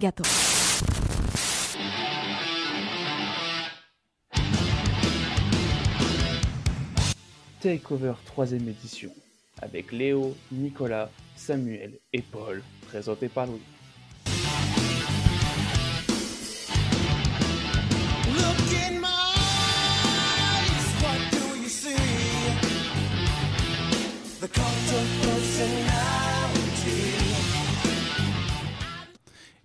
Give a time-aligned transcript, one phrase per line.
[0.00, 0.24] Gâteau.
[7.60, 9.10] Takeover 3 édition
[9.60, 13.60] avec Léo, Nicolas, Samuel et Paul, présenté par Louis.
[18.26, 19.19] Look in my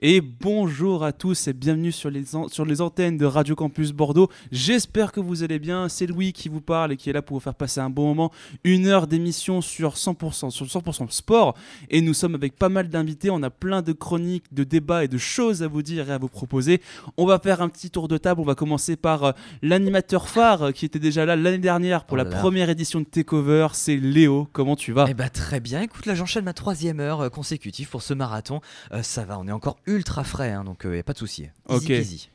[0.02, 3.94] Et bonjour à tous et bienvenue sur les, an- sur les antennes de Radio Campus
[3.94, 4.30] Bordeaux.
[4.52, 5.88] J'espère que vous allez bien.
[5.88, 8.08] C'est Louis qui vous parle et qui est là pour vous faire passer un bon
[8.08, 8.30] moment.
[8.66, 11.56] Une heure d'émission sur 100%, sur 100% sport.
[11.90, 13.30] Et nous sommes avec pas mal d'invités.
[13.30, 16.18] On a plein de chroniques, de débats et de choses à vous dire et à
[16.18, 16.82] vous proposer.
[17.16, 18.42] On va faire un petit tour de table.
[18.42, 22.16] On va commencer par euh, l'animateur phare euh, qui était déjà là l'année dernière pour
[22.16, 22.38] Oh la là.
[22.38, 23.68] première édition de Takeover.
[23.72, 24.50] C'est Léo.
[24.52, 25.06] Comment tu vas?
[25.08, 28.60] Eh bah très bien, écoute là j'enchaîne ma troisième heure euh, consécutive pour ce marathon.
[28.92, 31.48] Euh, ça va, on est encore ultra frais, hein, donc il a pas de souci.
[31.68, 31.92] Ok.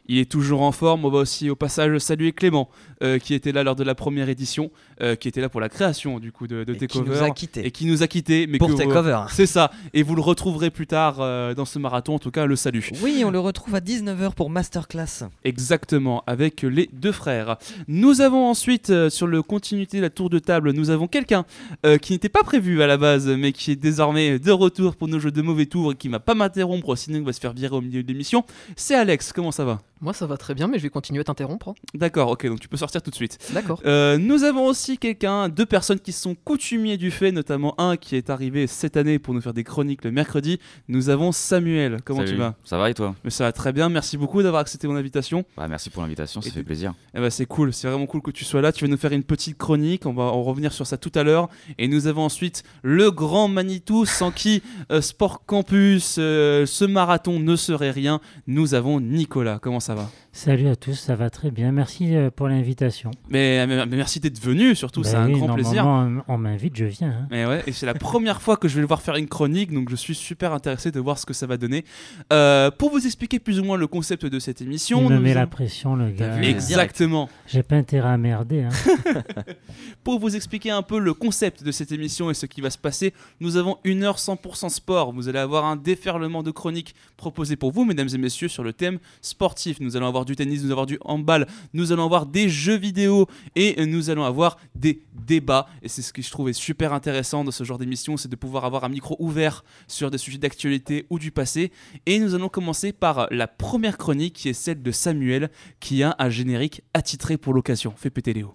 [0.06, 1.04] Il est toujours en forme.
[1.04, 2.68] On va aussi au passage saluer Clément,
[3.02, 4.70] euh, qui était là lors de la première édition,
[5.00, 7.30] euh, qui était là pour la création du coup de, de Et qui nous a
[7.30, 7.64] quittés.
[7.66, 8.46] Et qui nous a quittés.
[8.48, 9.26] Mais Pour Takeover.
[9.30, 9.70] C'est ça.
[9.94, 12.14] Et vous le retrouverez plus tard euh, dans ce marathon.
[12.14, 12.90] En tout cas, le salut.
[13.02, 15.28] Oui, on le retrouve à 19h pour Masterclass.
[15.44, 17.56] Exactement, avec les deux frères.
[17.88, 21.44] Nous avons ensuite, euh, sur le continuité de la tour de table, nous avons quelqu'un
[21.86, 25.08] euh, qui n'était pas prévu à la base, mais qui est désormais de retour pour
[25.08, 27.52] nos jeux de mauvais tours et qui va pas m'interrompre, sinon il va se faire
[27.52, 28.44] virer au milieu de l'émission.
[28.76, 31.24] C'est Alex, comment ça va Moi ça va très bien, mais je vais continuer à
[31.24, 31.68] t'interrompre.
[31.70, 31.74] hein.
[31.94, 33.38] D'accord, ok, donc tu peux sortir tout de suite.
[33.52, 33.80] D'accord.
[33.86, 38.16] Euh, nous avons aussi quelqu'un, deux personnes qui sont coutumiers du fait, notamment un qui
[38.16, 40.58] est arrivé cette année pour nous faire des chroniques le mercredi.
[40.88, 41.98] Nous avons Samuel.
[42.04, 42.32] Comment Salut.
[42.32, 43.88] tu vas Ça va et toi Mais ça va très bien.
[43.88, 45.44] Merci beaucoup d'avoir accepté mon invitation.
[45.56, 46.94] Bah, Merci pour l'invitation, ça Et fait plaisir.
[47.14, 48.72] Eh ben, c'est cool, c'est vraiment cool que tu sois là.
[48.72, 50.06] Tu vas nous faire une petite chronique.
[50.06, 51.48] On va en revenir sur ça tout à l'heure.
[51.78, 57.29] Et nous avons ensuite le grand Manitou, sans qui euh, Sport Campus, euh, ce marathon
[57.38, 58.20] ne serait rien.
[58.46, 59.58] Nous avons Nicolas.
[59.60, 60.10] Comment ça va?
[60.32, 61.72] Salut à tous, ça va très bien.
[61.72, 63.10] Merci euh, pour l'invitation.
[63.28, 64.74] mais, merci d'être venu.
[64.74, 65.86] Surtout, c'est Ben un grand plaisir.
[66.28, 67.10] On, m'invite, je viens.
[67.10, 67.26] hein.
[67.30, 69.72] Mais ouais, et c'est la première fois que je vais le voir faire une chronique,
[69.72, 71.84] donc je suis super intéressé de voir ce que ça va donner.
[72.32, 75.34] Euh, pour vous expliquer plus ou moins le concept de cette émission, Il me met
[75.34, 76.36] la pression, le gars.
[76.36, 77.28] vu Exactement.
[77.46, 78.62] J'ai pas intérêt à merder.
[78.62, 79.22] hein.
[80.04, 82.78] Pour vous expliquer un peu le concept de cette émission et ce qui va se
[82.78, 85.12] passer, nous avons une heure 100% sport.
[85.12, 88.72] Vous allez avoir un déferlement de chroniques proposées pour vous, mesdames et messieurs, sur le
[88.72, 89.78] thème sportif.
[89.78, 92.76] Nous allons avoir du tennis, nous allons avoir du handball, nous allons avoir des jeux
[92.76, 95.66] vidéo et nous allons avoir des débats.
[95.82, 98.64] Et c'est ce que je trouvais super intéressant dans ce genre d'émission, c'est de pouvoir
[98.64, 101.70] avoir un micro ouvert sur des sujets d'actualité ou du passé.
[102.06, 106.16] Et nous allons commencer par la première chronique qui est celle de Samuel, qui a
[106.18, 107.92] un générique attitré pour l'occasion.
[107.96, 108.54] Fais péter Léo.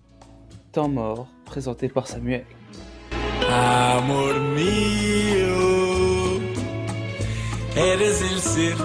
[0.72, 2.46] Temps mort, présenté par Samuel.
[3.47, 5.84] Amor mio,
[7.75, 8.75] eres el ser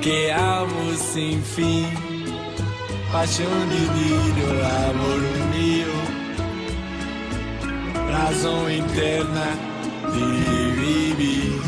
[0.00, 1.86] que amo sin fin.
[3.12, 4.46] Pasión divino,
[4.88, 5.20] amor
[5.52, 5.92] mio,
[8.08, 9.46] razón interna
[10.14, 10.24] de
[10.80, 11.60] vivir.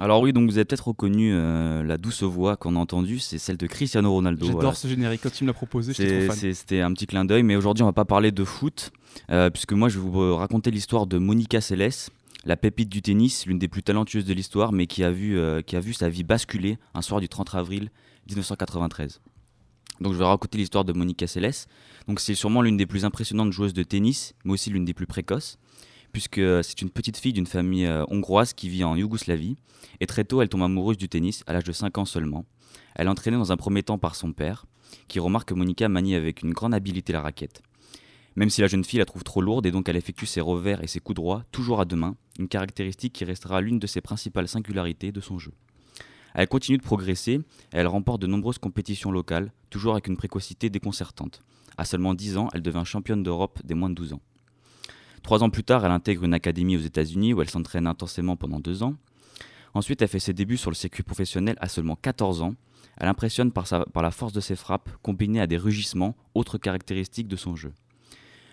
[0.00, 3.38] Alors oui, donc vous avez peut-être reconnu euh, la douce voix qu'on a entendue, c'est
[3.38, 4.44] celle de Cristiano Ronaldo.
[4.44, 4.74] J'adore voilà.
[4.74, 5.20] ce générique.
[5.22, 6.52] Quand tu me l'as proposé, j'étais trop fan.
[6.52, 8.90] C'était un petit clin d'œil, mais aujourd'hui on va pas parler de foot,
[9.30, 12.10] euh, puisque moi je vais vous raconter l'histoire de Monica Seles,
[12.44, 15.62] la pépite du tennis, l'une des plus talentueuses de l'histoire, mais qui a, vu, euh,
[15.62, 17.90] qui a vu sa vie basculer un soir du 30 avril
[18.28, 19.20] 1993.
[20.00, 21.66] Donc je vais raconter l'histoire de Monica Seles.
[22.06, 25.06] Donc c'est sûrement l'une des plus impressionnantes joueuses de tennis, mais aussi l'une des plus
[25.06, 25.58] précoces,
[26.12, 29.56] puisque euh, c'est une petite fille d'une famille euh, hongroise qui vit en Yougoslavie.
[30.00, 32.44] Et très tôt, elle tombe amoureuse du tennis, à l'âge de 5 ans seulement.
[32.94, 34.66] Elle est entraînée dans un premier temps par son père,
[35.08, 37.62] qui remarque que Monica manie avec une grande habileté la raquette.
[38.36, 40.82] Même si la jeune fille la trouve trop lourde et donc elle effectue ses revers
[40.82, 44.00] et ses coups droits toujours à deux mains, une caractéristique qui restera l'une de ses
[44.00, 45.52] principales singularités de son jeu.
[46.34, 50.68] Elle continue de progresser et elle remporte de nombreuses compétitions locales, toujours avec une précocité
[50.68, 51.42] déconcertante.
[51.76, 54.20] À seulement 10 ans, elle devint championne d'Europe des moins de 12 ans.
[55.22, 58.60] Trois ans plus tard, elle intègre une académie aux États-Unis où elle s'entraîne intensément pendant
[58.60, 58.94] deux ans.
[59.72, 62.54] Ensuite, elle fait ses débuts sur le circuit professionnel à seulement 14 ans.
[62.96, 67.26] Elle impressionne par, par la force de ses frappes, combinée à des rugissements, autres caractéristiques
[67.26, 67.72] de son jeu.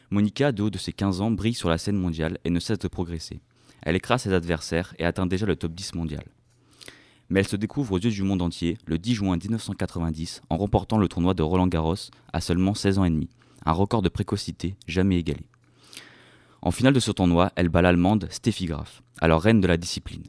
[0.09, 2.79] Monica, de haut de ses 15 ans, brille sur la scène mondiale et ne cesse
[2.79, 3.41] de progresser.
[3.81, 6.23] Elle écrase ses adversaires et atteint déjà le top 10 mondial.
[7.29, 10.97] Mais elle se découvre aux yeux du monde entier le 10 juin 1990 en remportant
[10.97, 11.95] le tournoi de Roland Garros
[12.33, 13.29] à seulement 16 ans et demi,
[13.65, 15.45] un record de précocité jamais égalé.
[16.61, 20.23] En finale de ce tournoi, elle bat l'Allemande Steffi Graf, alors reine de la discipline.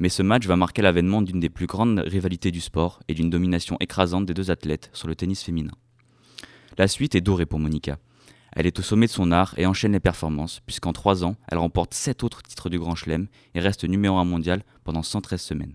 [0.00, 3.30] Mais ce match va marquer l'avènement d'une des plus grandes rivalités du sport et d'une
[3.30, 5.72] domination écrasante des deux athlètes sur le tennis féminin.
[6.78, 7.98] La suite est dorée pour Monica.
[8.52, 11.58] Elle est au sommet de son art et enchaîne les performances, puisqu'en trois ans, elle
[11.58, 15.74] remporte sept autres titres du Grand Chelem et reste numéro un mondial pendant 113 semaines.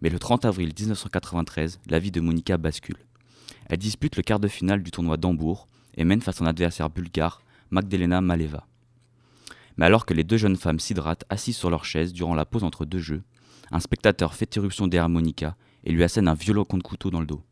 [0.00, 2.98] Mais le 30 avril 1993, la vie de Monica bascule.
[3.66, 5.66] Elle dispute le quart de finale du tournoi d'Hambourg
[5.96, 8.66] et mène face à son adversaire bulgare, Magdalena Maleva.
[9.76, 12.64] Mais alors que les deux jeunes femmes s'hydratent assises sur leur chaise durant la pause
[12.64, 13.22] entre deux jeux,
[13.70, 17.20] un spectateur fait irruption derrière Monica et lui assène un violent coup de couteau dans
[17.20, 17.42] le dos.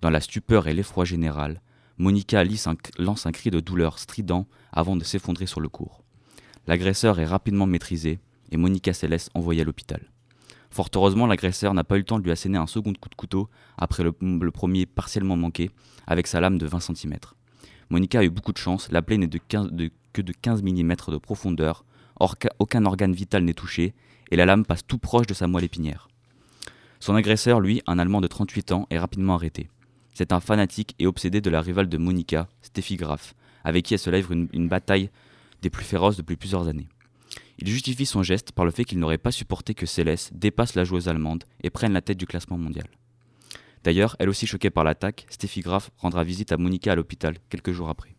[0.00, 1.60] Dans la stupeur et l'effroi général,
[1.98, 6.02] Monica un- lance un cri de douleur strident avant de s'effondrer sur le cours.
[6.66, 8.18] L'agresseur est rapidement maîtrisé
[8.50, 10.00] et Monica se laisse envoyer à l'hôpital.
[10.70, 13.14] Fort heureusement, l'agresseur n'a pas eu le temps de lui asséner un second coup de
[13.14, 15.70] couteau après le, premier partiellement manqué
[16.06, 17.14] avec sa lame de 20 cm.
[17.90, 20.62] Monica a eu beaucoup de chance, la plaie n'est de 15 de- que de 15
[20.62, 21.84] mm de profondeur,
[22.58, 23.94] aucun organe vital n'est touché
[24.30, 26.08] et la lame passe tout proche de sa moelle épinière.
[27.00, 29.68] Son agresseur, lui, un Allemand de 38 ans, est rapidement arrêté.
[30.12, 34.00] C'est un fanatique et obsédé de la rivale de Monica, Steffi Graf, avec qui elle
[34.00, 35.10] se une, une bataille
[35.62, 36.88] des plus féroces depuis plusieurs années.
[37.58, 40.84] Il justifie son geste par le fait qu'il n'aurait pas supporté que Céleste dépasse la
[40.84, 42.86] joueuse allemande et prenne la tête du classement mondial.
[43.84, 47.72] D'ailleurs, elle aussi choquée par l'attaque, Steffi Graf rendra visite à Monica à l'hôpital quelques
[47.72, 48.14] jours après.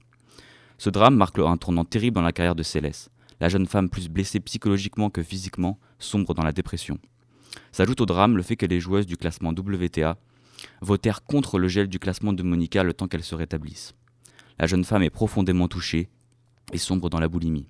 [0.77, 3.09] Ce drame marque un tournant terrible dans la carrière de Céleste.
[3.39, 6.99] La jeune femme, plus blessée psychologiquement que physiquement, sombre dans la dépression.
[7.71, 10.17] S'ajoute au drame le fait que les joueuses du classement WTA
[10.81, 13.93] votèrent contre le gel du classement de Monica le temps qu'elle se rétablisse.
[14.59, 16.09] La jeune femme est profondément touchée
[16.71, 17.67] et sombre dans la boulimie.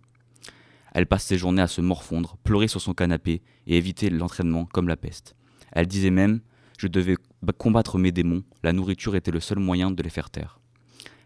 [0.94, 4.88] Elle passe ses journées à se morfondre, pleurer sur son canapé et éviter l'entraînement comme
[4.88, 5.36] la peste.
[5.72, 6.40] Elle disait même
[6.78, 7.16] Je devais
[7.57, 10.60] combattre mes démons, la nourriture était le seul moyen de les faire taire.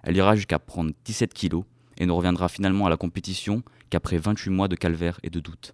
[0.04, 1.66] Elle ira jusqu'à prendre 17 kilos
[1.98, 5.74] et ne reviendra finalement à la compétition qu'après 28 mois de calvaire et de doute.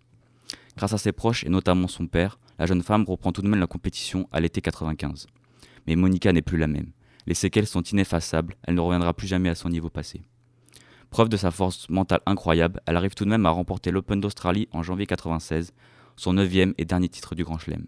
[0.75, 3.59] Grâce à ses proches et notamment son père, la jeune femme reprend tout de même
[3.59, 5.27] la compétition à l'été 95.
[5.87, 6.91] Mais Monica n'est plus la même.
[7.25, 10.21] Les séquelles sont ineffaçables, elle ne reviendra plus jamais à son niveau passé.
[11.09, 14.67] Preuve de sa force mentale incroyable, elle arrive tout de même à remporter l'Open d'Australie
[14.71, 15.73] en janvier 96,
[16.15, 17.85] son neuvième et dernier titre du Grand Chelem.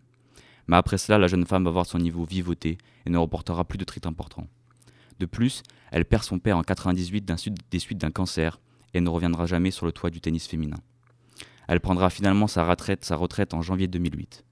[0.67, 3.77] Mais après cela, la jeune femme va voir son niveau vivoter et ne remportera plus
[3.77, 4.47] de titres importants.
[5.19, 8.59] De plus, elle perd son père en 98 d'un suite- des suites d'un cancer
[8.93, 10.77] et ne reviendra jamais sur le toit du tennis féminin.
[11.67, 14.43] Elle prendra finalement sa retraite, sa retraite en janvier 2008.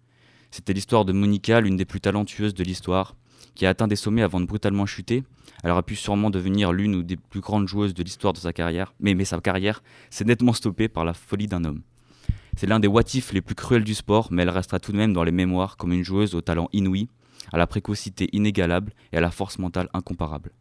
[0.52, 3.16] C'était l'histoire de Monica, l'une des plus talentueuses de l'histoire,
[3.56, 5.24] qui a atteint des sommets avant de brutalement chuter.
[5.64, 8.94] Elle aurait pu sûrement devenir l'une des plus grandes joueuses de l'histoire de sa carrière,
[9.00, 11.82] mais, mais sa carrière s'est nettement stoppée par la folie d'un homme.
[12.58, 15.14] C'est l'un des what-if les plus cruels du sport, mais elle restera tout de même
[15.14, 17.08] dans les mémoires comme une joueuse au talent inouï,
[17.52, 20.52] à la précocité inégalable et à la force mentale incomparable.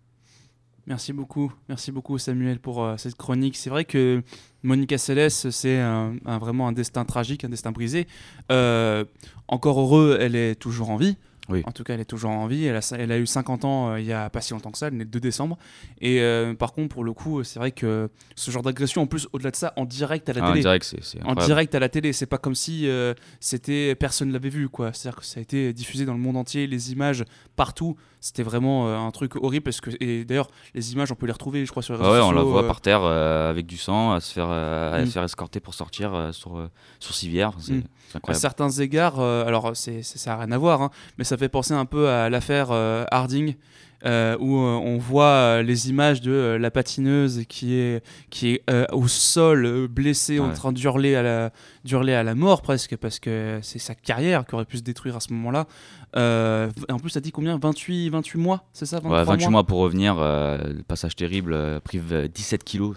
[0.86, 3.56] Merci beaucoup, merci beaucoup Samuel pour euh, cette chronique.
[3.56, 4.22] C'est vrai que
[4.64, 5.80] Monica Seles, c'est
[6.24, 8.08] vraiment un destin tragique, un destin brisé.
[8.50, 9.04] Euh,
[9.46, 11.16] encore heureux, elle est toujours en vie.
[11.48, 11.62] Oui.
[11.66, 12.66] En tout cas, elle est toujours en vie.
[12.66, 14.78] Elle a, elle a eu 50 ans euh, il y a pas si longtemps que
[14.78, 15.58] ça, elle est née le 2 décembre.
[16.00, 19.28] Et euh, par contre, pour le coup, c'est vrai que ce genre d'agression, en plus,
[19.32, 20.60] au-delà de ça, en direct à la Ah, télé.
[20.60, 23.94] dirait que c'est c'est En direct à la télé, c'est pas comme si euh, c'était
[23.96, 24.92] personne l'avait vu quoi.
[24.92, 27.24] C'est-à-dire que ça a été diffusé dans le monde entier, les images
[27.56, 27.96] partout.
[28.24, 31.32] C'était vraiment euh, un truc horrible parce que et d'ailleurs les images on peut les
[31.32, 33.00] retrouver, je crois sur les Ah réseaux ouais, on la sociaux, voit euh, par terre
[33.02, 35.06] euh, avec du sang, à se faire, à Mm.
[35.06, 36.68] se faire escorter pour sortir sur,
[37.00, 37.50] sur civière.
[37.58, 37.82] C'est Mm.
[38.08, 38.40] c'est à incroyable.
[38.40, 39.18] certains égards.
[39.20, 42.08] alors c'est c'est- ça n'a rien à voir, hein, mais ça fait penser un peu
[42.08, 42.70] à l'affaire
[43.10, 43.56] Harding.
[44.04, 48.64] Euh, où euh, on voit euh, les images de la patineuse qui est, qui est
[48.92, 51.52] au sol, blessée, en train d'hurler à, la,
[51.84, 55.16] d'hurler à la mort presque, parce que c'est sa carrière qui aurait pu se détruire
[55.16, 55.66] à ce moment-là.
[56.14, 57.58] En plus, ça dit combien?
[57.58, 58.96] 28, 28 mois, c'est ça?
[58.96, 62.96] 23 Ouais, 28 mois pour revenir, le passage terrible, prive euh, 17 kilos.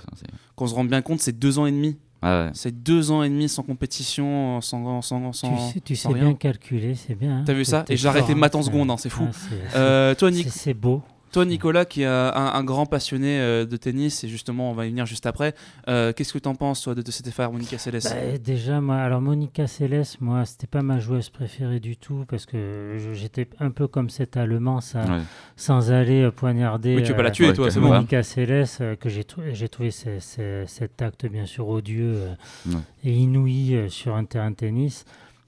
[0.56, 1.98] Qu'on se rende bien compte, c'est deux ans et demi.
[2.28, 2.50] Ah ouais.
[2.54, 6.16] C'est deux ans et demi sans compétition, sans, sans, sans, tu sais, tu sans sais
[6.16, 6.24] rien.
[6.26, 7.38] bien calculer, c'est bien.
[7.40, 7.44] hein.
[7.46, 7.86] T'as vu ça?
[7.88, 8.64] Et j'ai arrêté maths en hein.
[8.64, 9.28] seconde, hein, c'est fou.
[9.30, 11.04] Ah, Euh, toi, c'est- Nic- c'est beau.
[11.36, 14.86] Toi, Nicolas, qui est un, un grand passionné euh, de tennis, et justement, on va
[14.86, 15.54] y venir juste après,
[15.90, 18.00] euh, qu'est-ce que t'en penses, toi, de, de cette affaire Monica Seles?
[18.04, 22.46] Bah, déjà, moi, alors Monica Seles, moi, c'était pas ma joueuse préférée du tout parce
[22.46, 25.22] que j'étais un peu comme cet Allemand, ça, Ouais.
[25.58, 26.96] sans aller euh, poignarder.
[26.96, 27.90] Oui, tu veux pas la euh, tuer, ouais, toi, c'est bon.
[27.90, 32.14] Monica Seles, euh, que j'ai trou- j'ai trouvé ce- ce- cet acte bien sûr odieux
[32.16, 32.34] euh,
[32.68, 32.82] Ouais.
[33.04, 35.04] et inouï euh, sur un terrain de tennis.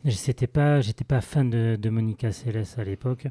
[0.10, 3.28] C'était pas, j'étais pas fan de, de Monica Seles à l'époque.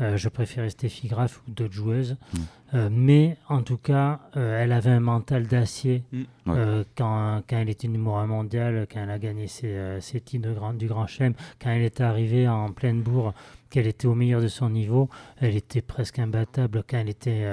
[0.00, 2.16] Euh, je préférais Steffi Graf ou d'autres joueuses.
[2.32, 2.38] Mm.
[2.74, 6.22] Euh, mais en tout cas, euh, elle avait un mental d'acier Mm.
[6.46, 6.54] Ouais.
[6.58, 10.48] euh, quand, quand elle était numéro un mondial, quand elle a gagné ses, ses titres
[10.48, 13.32] de grand, du Grand Chelem, quand elle est arrivée en pleine bourre,
[13.70, 15.08] qu'elle était au meilleur de son niveau,
[15.40, 17.46] elle était presque imbattable quand elle était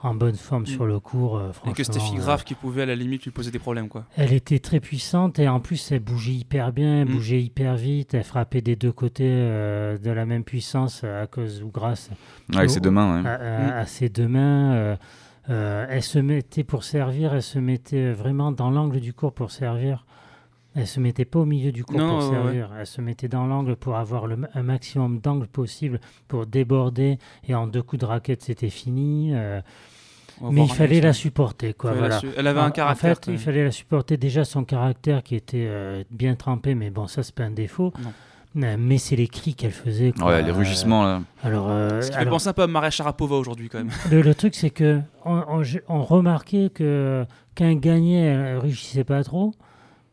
[0.00, 0.66] en bonne forme Mm.
[0.66, 1.42] sur le cours.
[1.66, 3.88] Et que Steffi franchement, euh, Graf qui pouvait à la limite lui poser des problèmes,
[3.88, 4.04] quoi.
[4.16, 7.12] elle était très puissante et en plus elle bougeait hyper bien, elle Mm.
[7.14, 11.68] bougeait hyper vite, elle frappait des deux côtés de la même puissance à cause ou
[11.70, 12.10] grâce
[12.50, 13.22] Ouais, avec ses deux mains.
[13.22, 13.28] ouais.
[13.28, 14.65] à, à- à ses deux mains.
[14.74, 14.96] Euh,
[15.50, 19.50] euh, elle se mettait pour servir, elle se mettait vraiment dans l'angle du cours pour
[19.50, 20.04] servir.
[20.74, 22.34] Elle se mettait pas au milieu du cours Non, pour ouais.
[22.34, 22.70] servir.
[22.78, 27.18] Elle se mettait dans l'angle pour avoir le, un maximum d'angle possible pour déborder.
[27.48, 29.30] Et en deux coups de raquette, c'était fini.
[29.34, 29.62] euh,
[30.42, 31.20] mais il fallait la ça.
[31.20, 31.92] supporter, quoi.
[31.94, 32.18] Voilà.
[32.20, 33.12] su- Elle avait En- un caractère.
[33.12, 36.90] En fait, il fallait la supporter déjà son caractère qui était euh, bien trempé, mais
[36.90, 37.94] bon, ça c'est pas un défaut.
[38.02, 38.12] Non.
[38.56, 40.12] Euh, Mais c'est les cris qu'elle faisait.
[40.12, 40.26] quoi.
[40.28, 41.22] Ouais, les rugissements là.
[41.42, 43.90] Alors, euh, Ce qui fait alors, penser un peu à Maria Sharapova aujourd'hui quand même.
[44.10, 47.24] le, le truc, c'est que on, on- je- on remarquait que
[47.60, 49.52] elle gagnait, elle rugissait pas trop.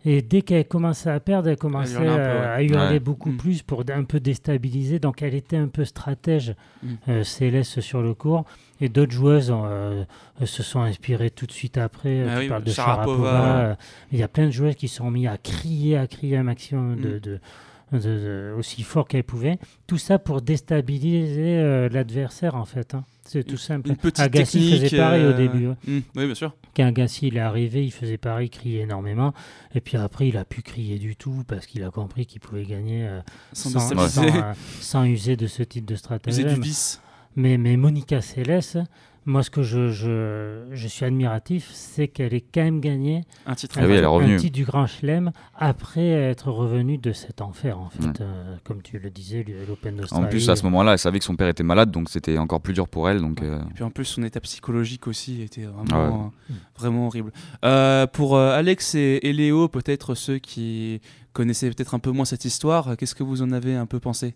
[0.05, 2.47] Et dès qu'elle commençait à perdre, elle commençait hurlait un peu, euh, ouais.
[2.55, 2.99] à hurler Ouais.
[2.99, 3.37] beaucoup Mm.
[3.37, 4.99] plus pour un peu déstabiliser.
[4.99, 6.87] Donc elle était un peu stratège, Mm.
[7.07, 8.43] euh, Céleste sur le court.
[8.81, 10.03] Et d'autres joueuses ont, euh,
[10.41, 12.25] euh, se sont inspirées tout de suite après.
[12.27, 13.57] Ah tu oui, parles de Sharapova, Sharapova.
[13.63, 13.65] ouais.
[13.71, 13.75] euh,
[14.11, 16.43] Il y a plein de joueuses qui se sont mis à crier, à crier un
[16.43, 17.19] maximum de, Mm.
[17.21, 17.39] de-
[17.99, 19.57] de- aussi fort qu'elles pouvaient.
[19.87, 22.93] Tout ça pour déstabiliser euh, l'adversaire en fait.
[22.95, 23.03] hein.
[23.25, 23.89] C'est tout simple.
[23.89, 24.81] Une petite Agassi technique.
[24.83, 25.67] faisait pareil euh, au début.
[25.67, 25.77] hein.
[25.87, 26.53] hmm, Oui, bien sûr.
[26.75, 29.33] Quand Agassi il est arrivé, il faisait pareil, il criait énormément.
[29.73, 32.65] Et puis après, il a pu crier du tout parce qu'il a compris qu'il pouvait
[32.65, 33.21] gagner euh,
[33.53, 34.31] Sans sans, déstabiliser.
[34.31, 36.53] sans, euh, sans user de ce type de User stratagème.
[36.55, 36.99] du vice.
[37.35, 38.83] Mais, mais Monica Seles,
[39.25, 43.55] moi, ce que je, je, je suis admiratif, c'est qu'elle ait quand même gagné Un
[43.55, 43.75] titre.
[43.79, 47.79] Ah oui, elle est un titre du Grand Chelem après être revenue de cet enfer,
[47.79, 48.03] en fait.
[48.05, 48.13] Ouais.
[48.21, 50.27] Euh, comme tu le disais, l'Open En d'Australie.
[50.29, 52.73] plus, à ce moment-là, elle savait que son père était malade, donc c'était encore plus
[52.73, 53.19] dur pour elle.
[53.21, 56.13] Donc, euh, Et puis en plus, son état psychologique aussi était vraiment, Ah ouais.
[56.51, 57.31] euh, vraiment horrible.
[57.63, 60.99] Euh, pour euh, Alex et, et Léo, peut-être ceux qui
[61.31, 64.35] connaissaient peut-être un peu moins cette histoire, qu'est-ce que vous en avez un peu pensé?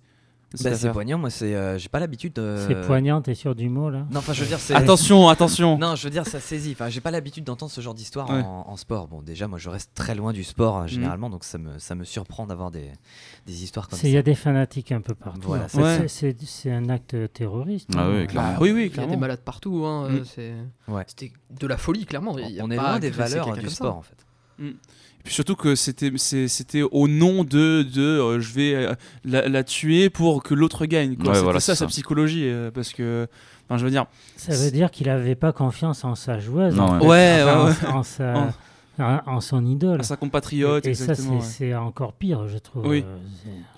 [0.64, 2.56] Bah, c'est poignant, moi, c'est, euh, j'ai pas l'habitude de.
[2.68, 4.74] C'est poignant, t'es sûr du mot, là Non, enfin, je veux dire, c'est.
[4.74, 6.72] Attention, attention Non, je veux dire, ça saisit.
[6.72, 8.42] Enfin, j'ai pas l'habitude d'entendre ce genre d'histoire Ouais.
[8.42, 9.08] en, en sport.
[9.10, 11.96] Bon, déjà, moi, je reste très loin du sport euh, généralement, donc ça me, ça
[11.96, 12.92] me surprend d'avoir des,
[13.46, 14.20] des histoires comme C'est- Il y ça.
[14.20, 15.42] a des fanatiques un peu partout.
[15.44, 16.46] Voilà, c'est fait, ça.
[16.46, 17.90] c'est- un acte terroriste.
[17.96, 18.12] Ah hein.
[18.22, 18.52] oui, clairement.
[18.54, 19.18] Bah oui, oui, Il y a des clairement.
[19.18, 19.84] malades partout.
[19.86, 20.26] Hein, euh, Mm.
[20.26, 20.54] c'est-
[20.88, 21.04] Ouais.
[21.08, 22.38] C'était de la folie, clairement.
[22.38, 23.76] Il y a On est loin des valeurs du ça.
[23.76, 24.16] sport, en fait.
[25.28, 28.94] Et puis surtout que c'était au nom de, de euh, je vais euh,
[29.26, 31.18] la, la tuer pour que l'autre gagne.
[31.18, 31.26] quoi.
[31.28, 32.44] Ouais, C'était voilà, ça sa psychologie.
[32.46, 33.28] euh, parce que,
[33.68, 34.06] enfin, je veux dire,
[34.38, 36.74] Ça veut dire qu'il n'avait pas confiance en sa joueuse.
[36.78, 37.02] Non, en ouais.
[37.02, 37.08] fait.
[37.08, 38.54] Ouais, Enfin, ouais, en- En, sa-
[39.00, 40.00] en- son idole.
[40.00, 41.76] à sa compatriote, et et ça, c'est ouais.
[41.76, 42.88] encore pire, je trouve.
[42.88, 43.06] Oui.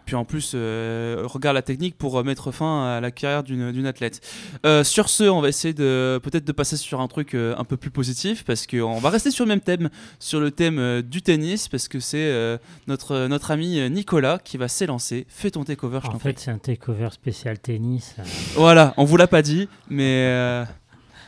[0.05, 3.85] Puis en plus, euh, regarde la technique pour euh, mettre fin à la carrière d'une
[3.85, 4.21] athlète.
[4.65, 7.63] Euh, sur ce, on va essayer de peut-être de passer sur un truc euh, un
[7.63, 11.21] peu plus positif parce qu'on va rester sur le même thème, sur le thème du
[11.21, 15.27] tennis, parce que c'est notre, notre ami Nicolas qui va s'élancer.
[15.29, 18.15] Fais ton takeover, je En fait, c'est un takeover spécial tennis.
[18.55, 20.65] Voilà, on vous l'a pas dit, mais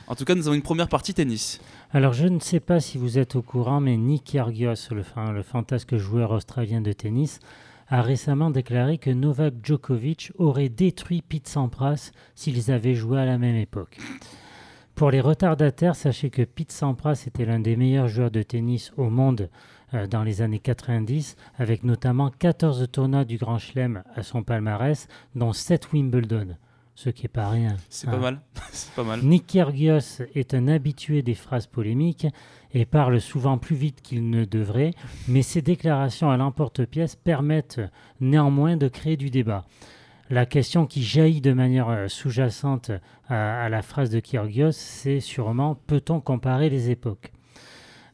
[0.08, 1.60] en tout cas, nous avons une première partie tennis.
[1.94, 5.34] Alors, je ne sais pas si vous êtes au courant, mais Nick Kyrgios, le, fan-
[5.34, 7.40] le fantasque joueur australien de tennis,
[7.90, 13.38] a récemment déclaré que Novak Djokovic aurait détruit Pete Sampras s'ils avaient joué à la
[13.38, 13.98] même époque.
[14.96, 19.10] Pour les retardataires, sachez que Pete Sampras était l'un des meilleurs joueurs de tennis au
[19.10, 19.50] monde
[19.94, 25.10] euh, dans les années 90, avec notamment 14 tournois du Grand Chelem à son palmarès,
[25.36, 26.56] dont 7 Wimbledon,
[27.04, 27.76] ce qui est pas rien.
[27.90, 28.12] C'est Ah.
[28.12, 28.42] pas mal.
[28.72, 29.22] c'est pas mal.
[29.24, 32.28] Nick Kyrgios est un habitué des phrases polémiques
[32.74, 34.94] et parle souvent plus vite qu'il ne devrait,
[35.28, 37.82] mais ses déclarations à l'emporte-pièce permettent
[38.20, 39.66] néanmoins de créer du débat.
[40.30, 42.92] La question qui jaillit de manière euh, sous-jacente
[43.28, 47.34] à, à la phrase de Kyrgios, c'est sûrement peut-on comparer les époques?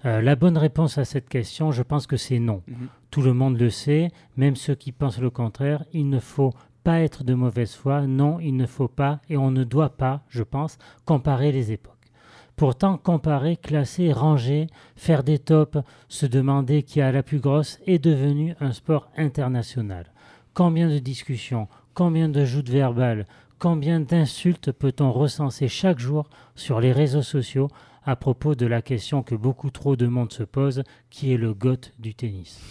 [0.06, 2.64] Euh, La bonne réponse à cette question, je pense que c'est non.
[2.68, 2.88] Mhm.
[3.12, 6.54] Tout le monde le sait, même ceux qui pensent le contraire, il ne faut
[6.88, 10.22] pas être de mauvaise foi, non, il ne faut pas, et on ne doit pas,
[10.30, 12.14] je pense, comparer les époques.
[12.56, 18.00] Pourtant, comparer, classer, ranger, faire des tops, se demander qui a la plus grosse est
[18.00, 20.14] devenu un sport international.
[20.54, 23.26] Combien de discussions, combien de joutes verbales,
[23.60, 27.68] combien d'insultes peut-on recenser chaque jour sur les réseaux sociaux
[28.06, 31.54] à propos de la question que beaucoup trop de monde se pose, qui est le
[31.54, 32.62] GOAT du tennis?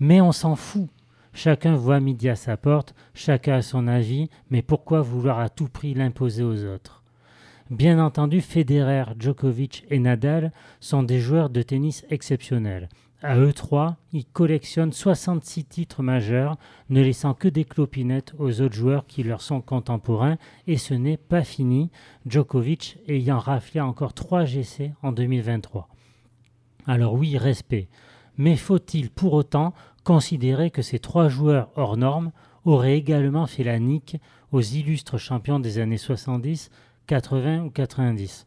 [0.00, 0.88] Mais on s'en fout.
[1.34, 5.68] Chacun voit midi à sa porte, chacun a son avis, mais pourquoi vouloir à tout
[5.68, 7.02] prix l'imposer aux autres?
[7.70, 12.90] Bien entendu, Federer, Djokovic et Nadal sont des joueurs de tennis exceptionnels.
[13.22, 16.58] À eux trois, ils collectionnent 66 titres majeurs,
[16.90, 21.16] ne laissant que des clopinettes aux autres joueurs qui leur sont contemporains, et ce n'est
[21.16, 21.90] pas fini,
[22.26, 25.88] Djokovic ayant raflé encore 3 GC en 2023.
[26.86, 27.88] Alors oui, respect.
[28.38, 29.72] Mais faut-il pour autant
[30.04, 32.32] considérer que ces trois joueurs hors normes
[32.64, 34.16] auraient également fait la nique
[34.50, 36.70] aux illustres champions des années 70,
[37.06, 38.46] 80 ou 90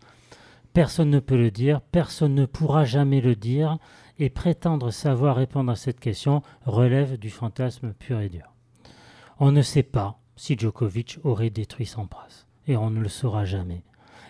[0.73, 3.77] Personne ne peut le dire, personne ne pourra jamais le dire,
[4.19, 8.53] et prétendre savoir répondre à cette question relève du fantasme pur et dur.
[9.39, 13.83] On ne sait pas si Djokovic aurait détruit Sampras, et on ne le saura jamais.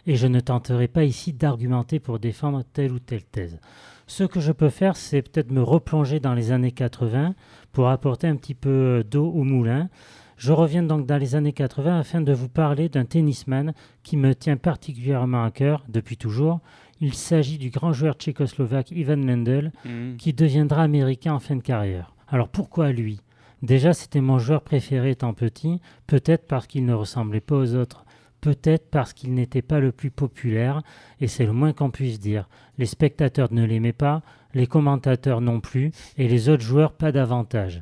[0.05, 3.59] Et je ne tenterai pas ici d'argumenter pour défendre telle ou telle thèse.
[4.07, 7.33] Ce que je peux faire, c'est peut-être me replonger dans les années 80
[7.71, 9.89] pour apporter un petit peu d'eau au moulin.
[10.37, 14.35] Je reviens donc dans les années 80 afin de vous parler d'un tennisman qui me
[14.35, 16.59] tient particulièrement à cœur depuis toujours.
[17.01, 20.17] Il s'agit du grand joueur tchécoslovaque Ivan Lendl Mhm.
[20.17, 22.13] qui deviendra américain en fin de carrière.
[22.27, 23.21] Alors pourquoi lui?
[23.63, 28.04] Déjà, c'était mon joueur préféré étant petit, peut-être parce qu'il ne ressemblait pas aux autres,
[28.45, 30.83] peut-être parce qu'il n'était pas le plus populaire,
[31.19, 32.47] et c'est le moins qu'on puisse dire.
[32.77, 34.21] Les spectateurs ne l'aimaient pas,
[34.53, 37.81] les commentateurs non plus, et les autres joueurs pas davantage.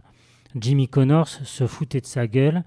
[0.56, 2.64] Jimmy Connors se foutait de sa gueule,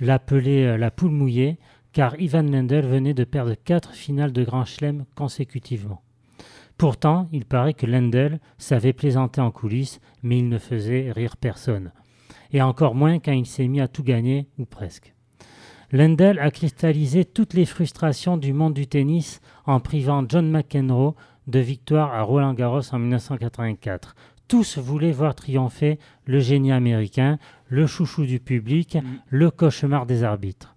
[0.00, 1.58] l'appelait euh, la poule mouillée,
[1.92, 6.00] car Ivan Lendl venait de perdre quatre finales de Grand Chelem consécutivement.
[6.78, 11.92] Pourtant, il paraît que Lendl savait plaisanter en coulisses, mais il ne faisait rire personne.
[12.52, 15.13] Et encore moins quand il s'est mis à tout gagner, ou presque.
[15.94, 21.14] Lendl a cristallisé toutes les frustrations du monde du tennis en privant John McEnroe
[21.46, 24.16] de victoire à Roland Garros en 1984.
[24.48, 29.02] Tous voulaient voir triompher le génie américain, le chouchou du public, Mhm.
[29.28, 30.74] le cauchemar des arbitres.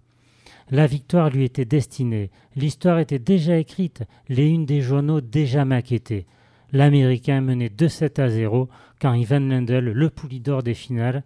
[0.70, 2.30] La victoire lui était destinée.
[2.54, 6.26] L'histoire était déjà écrite, les unes des journaux déjà maquettées.
[6.72, 8.68] L'Américain menait 2-7 à 0
[9.00, 11.24] quand Ivan Lendl, le poulidor des finales,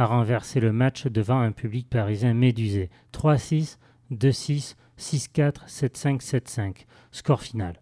[0.00, 2.88] a renversé le match devant un public parisien médusé.
[3.12, 3.76] 3-6,
[4.10, 6.74] 2-6, 6-4, 7-5, 7-5.
[7.12, 7.74] Score final.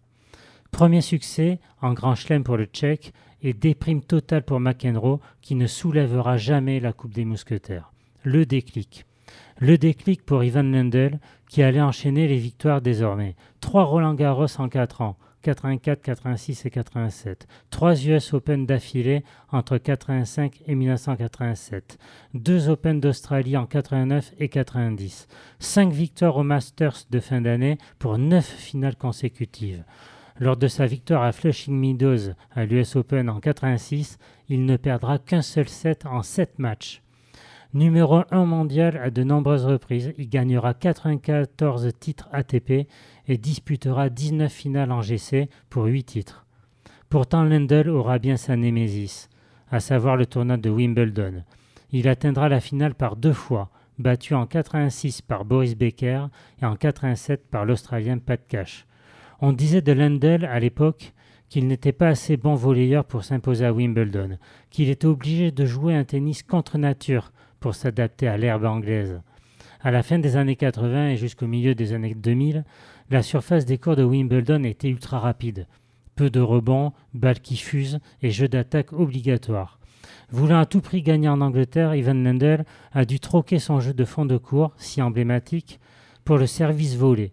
[0.69, 5.65] Premier succès en Grand Chelem pour le Tchèque et déprime totale pour McEnroe qui ne
[5.65, 7.93] soulèvera jamais la Coupe des Mousquetaires.
[8.23, 9.05] Le déclic.
[9.57, 13.37] Le déclic pour Ivan Lendl qui allait enchaîner les victoires désormais.
[13.61, 17.47] Trois Roland Garros en 4 ans, 84, 86 et 87.
[17.69, 21.97] Trois US Open d'affilée entre 85 et 1987.
[22.33, 25.27] Deux Open d'Australie en 89 et 90.
[25.59, 29.83] Cinq victoires au Masters de fin d'année pour neuf finales consécutives.
[30.39, 34.17] Lors de sa victoire à Flushing Meadows à l'US Open en 86,
[34.47, 37.01] il ne perdra qu'un seul set en sept matchs.
[37.75, 42.87] Numéro 1 mondial à de nombreuses reprises, il gagnera 94 titres ATP
[43.27, 46.47] et disputera 19 finales en GC pour 8 titres.
[47.09, 49.29] Pourtant, Lendl aura bien sa némésis,
[49.69, 51.43] à savoir le tournoi de Wimbledon.
[51.91, 56.25] Il atteindra la finale par deux fois, battu en 86 par Boris Becker
[56.63, 58.87] et en 87 par l'Australien Pat Cash.
[59.41, 61.13] On disait de Lendl à l'époque
[61.49, 64.39] qu'il n'était pas assez bon volleyeur pour s'imposer à Wimbledon,
[64.71, 69.21] qu'il était obligé de jouer un tennis contre nature pour s'adapter à l'herbe anglaise.
[69.81, 72.65] À la fin des années 80 et jusqu'au milieu des années 2000,
[73.09, 75.67] la surface des cours de Wimbledon était ultra rapide.
[76.15, 79.79] Peu de rebonds, balles qui fusent et jeux d'attaque obligatoires.
[80.31, 84.05] Voulant à tout prix gagner en Angleterre, Ivan Lendl a dû troquer son jeu de
[84.05, 85.79] fond de cours, si emblématique,
[86.25, 87.31] pour le service volé.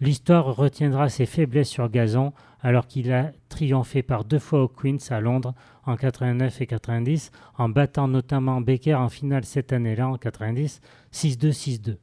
[0.00, 4.98] L'histoire retiendra ses faiblesses sur gazon alors qu'il a triomphé par deux fois au Queens
[5.10, 10.16] à Londres en 89 et 90, en battant notamment Becker en finale cette année-là en
[10.16, 10.80] 90,
[11.12, 11.96] 6-2, 6-2.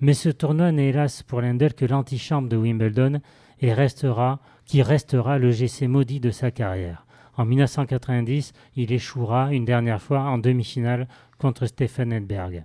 [0.00, 3.20] Mais ce tournoi n'est hélas pour Lendl que l'antichambre de Wimbledon
[3.60, 7.06] et restera, qui restera le GC maudit de sa carrière.
[7.36, 12.64] En 1990, il échouera une dernière fois en demi-finale contre Stefan Edberg.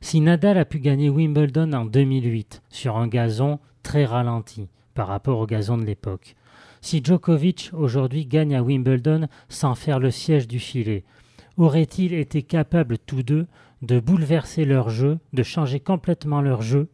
[0.00, 5.38] Si Nadal a pu gagner Wimbledon en 2008 sur un gazon très ralenti par rapport
[5.38, 6.34] au gazon de l'époque,
[6.80, 11.04] si Djokovic aujourd'hui gagne à Wimbledon sans faire le siège du filet,
[11.56, 13.46] auraient-ils été capables tous deux
[13.82, 16.88] de bouleverser leur jeu, de changer complètement leur jeu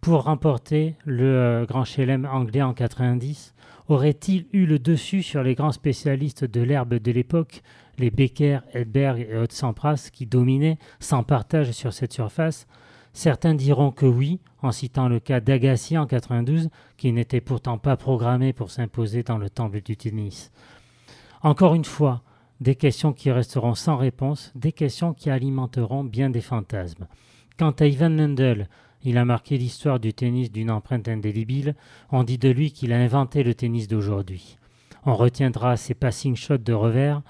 [0.00, 3.54] pour remporter le euh, Grand Chelem anglais en 90
[3.88, 7.62] Auraient-ils eu le dessus sur les grands spécialistes de l'herbe de l'époque,
[7.98, 12.68] les Becker, Edberg et Haute Sampras qui dominaient sans partage sur cette surface?
[13.12, 17.96] Certains diront que oui, en citant le cas d'Agassi en 92, qui n'était pourtant pas
[17.96, 20.52] programmé pour s'imposer dans le temple du tennis.
[21.42, 22.22] Encore une fois,
[22.60, 27.06] des questions qui resteront sans réponse, des questions qui alimenteront bien des fantasmes.
[27.58, 28.68] Quant à Ivan Lendl,
[29.02, 31.74] il a marqué l'histoire du tennis d'une empreinte indélébile.
[32.12, 34.58] On dit de lui qu'il a inventé le tennis d'aujourd'hui.
[35.06, 37.22] On retiendra ses passing shots de revers,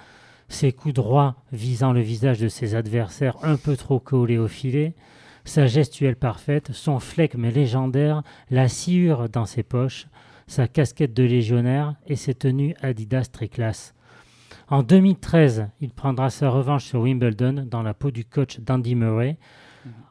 [0.48, 4.94] ses coups droits visant le visage de ses adversaires un peu trop collés au filet,
[5.44, 10.06] sa gestuelle parfaite, son flegme légendaire, la sciure dans ses poches,
[10.46, 13.94] sa casquette de légionnaire et ses tenues Adidas très classe.
[14.68, 19.36] En 2013, il prendra sa revanche sur Wimbledon dans la peau du coach d'Andy Murray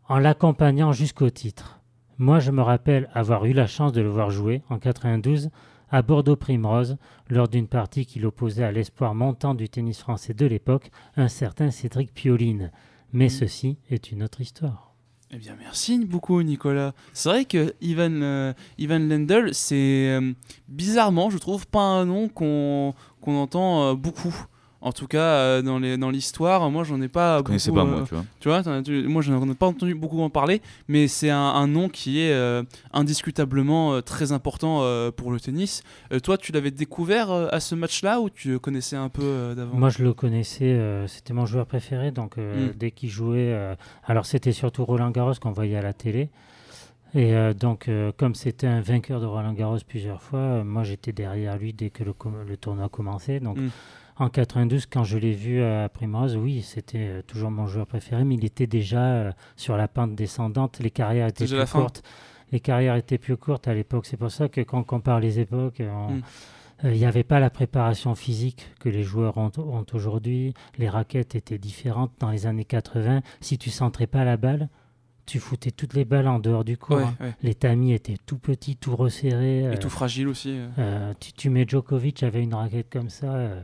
[0.07, 1.79] en l'accompagnant jusqu'au titre.
[2.17, 5.49] Moi, je me rappelle avoir eu la chance de le voir jouer en 92
[5.89, 6.97] à Bordeaux Primrose
[7.29, 11.71] lors d'une partie qu'il opposait à l'espoir montant du tennis français de l'époque, un certain
[11.71, 12.71] Cédric Pioline.
[13.13, 14.88] Mais ceci est une autre histoire.
[15.31, 16.93] Eh bien, merci beaucoup, Nicolas.
[17.13, 20.33] C'est vrai que Ivan, euh, Lendl, c'est euh,
[20.67, 24.33] bizarrement, je trouve, pas un nom qu'on qu'on entend euh, beaucoup.
[24.81, 27.85] En tout cas, euh, dans les- dans l'histoire, moi, j'en ai pas Je connaissais beaucoup,
[27.85, 28.25] pas, euh, moi, tu vois.
[28.39, 31.09] Tu vois, t'en as- tu- moi, je n'en ai pas entendu beaucoup en parler, mais
[31.09, 32.63] c'est un, un nom qui est euh,
[32.93, 35.83] indiscutablement euh, très important euh, pour le tennis.
[36.13, 39.21] Euh, toi, tu l'avais découvert euh, à ce match-là ou tu le connaissais un peu
[39.23, 39.75] euh, d'avant?
[39.77, 42.11] Moi, je le connaissais, euh, c'était mon joueur préféré.
[42.11, 42.73] Donc, euh, Mm.
[42.77, 46.29] dès qu'il jouait, euh, alors c'était surtout Roland Garros qu'on voyait à la télé.
[47.15, 50.83] Et euh, donc, euh, comme c'était un vainqueur de Roland Garros plusieurs fois, euh, moi
[50.83, 52.13] j'étais derrière lui dès que le,
[52.57, 53.39] tournoi commençait.
[53.39, 53.69] Donc, Mm.
[54.19, 58.23] En 92, quand je l'ai vu à Primrose, oui, c'était euh, toujours mon joueur préféré,
[58.25, 60.79] mais il était déjà euh, sur la pente descendante.
[60.79, 62.03] Les carrières étaient plus courtes.
[62.51, 64.05] Les carrières étaient plus courtes à l'époque.
[64.05, 66.21] C'est pour ça que quand on compare les époques, on- Mm.
[66.85, 70.53] euh, il n'y avait pas la préparation physique que les joueurs ont, ont aujourd'hui.
[70.77, 72.11] Les raquettes étaient différentes.
[72.19, 74.67] Dans les années 80, si tu centrais pas la balle,
[75.29, 76.77] tu foutais toutes les balles en dehors du.
[76.89, 77.15] Ouais, hein.
[77.19, 77.33] ouais.
[77.43, 79.59] Les tamis étaient tout petits, tout resserrés.
[79.61, 80.49] Et euh, tout fragile aussi.
[80.51, 80.67] euh.
[80.79, 83.61] euh, tu, tu mets Djokovic avec une raquette comme ça, euh,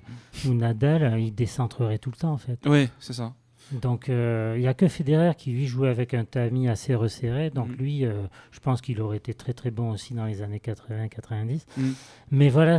[0.47, 2.65] ou Nadal, il décentrerait tout le temps en fait.
[2.67, 3.33] Ouais, c'est ça.
[3.71, 7.49] Donc euh, il n'y a que Federer qui lui jouait avec un tamis assez resserré.
[7.49, 7.75] Donc Mhm.
[7.75, 11.65] lui, euh, je pense qu'il aurait été très très bon aussi dans les années 80-90.
[11.77, 11.93] Mhm.
[12.31, 12.77] Mais voilà,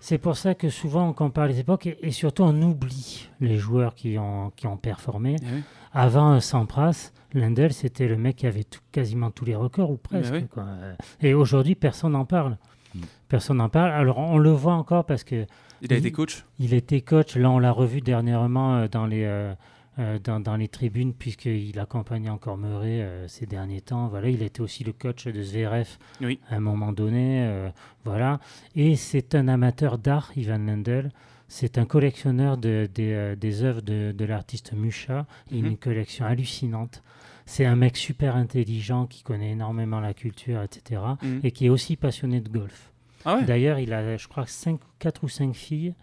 [0.00, 3.56] c'est pour ça que souvent on compare les époques et, et surtout on oublie les
[3.58, 5.36] joueurs qui ont, qui ont performé.
[5.40, 5.62] Eh oui.
[5.92, 9.96] Avant euh, Sampras, Lendl c'était le mec qui avait tout- quasiment tous les records ou
[9.96, 10.32] presque.
[10.32, 10.46] oui.
[10.48, 10.64] quoi.
[10.64, 12.58] Euh, Et aujourd'hui personne n'en parle.
[12.94, 13.02] Mhm.
[13.28, 13.90] Personne n'en parle.
[13.92, 15.46] Alors on le voit encore parce que
[15.82, 16.44] Il a Il- été coach?
[16.58, 19.52] il était coach, là on l'a revu dernièrement dans les, euh,
[19.98, 24.08] euh, dans, dans les tribunes puisqu'il accompagnait encore Murray euh, ces derniers temps.
[24.08, 25.88] Voilà, il était aussi le coach de Zverev
[26.20, 26.38] Oui.
[26.50, 27.44] à un moment donné.
[27.46, 27.68] euh,
[28.04, 28.40] voilà.
[28.74, 31.10] Et c'est un amateur d'art, Ivan Lendl.
[31.48, 35.26] C'est un collectionneur de, des, euh, des œuvres de, de l'artiste Musha.
[35.50, 35.66] Il a Mhm.
[35.68, 37.02] une collection hallucinante.
[37.48, 41.00] C'est un mec super intelligent qui connaît énormément la culture, etc.
[41.22, 41.40] Mhm.
[41.44, 42.90] Et qui est aussi passionné de golf.
[43.24, 45.94] Ah ouais D'ailleurs, il a, je crois, cinq, 4 ou 5 filles.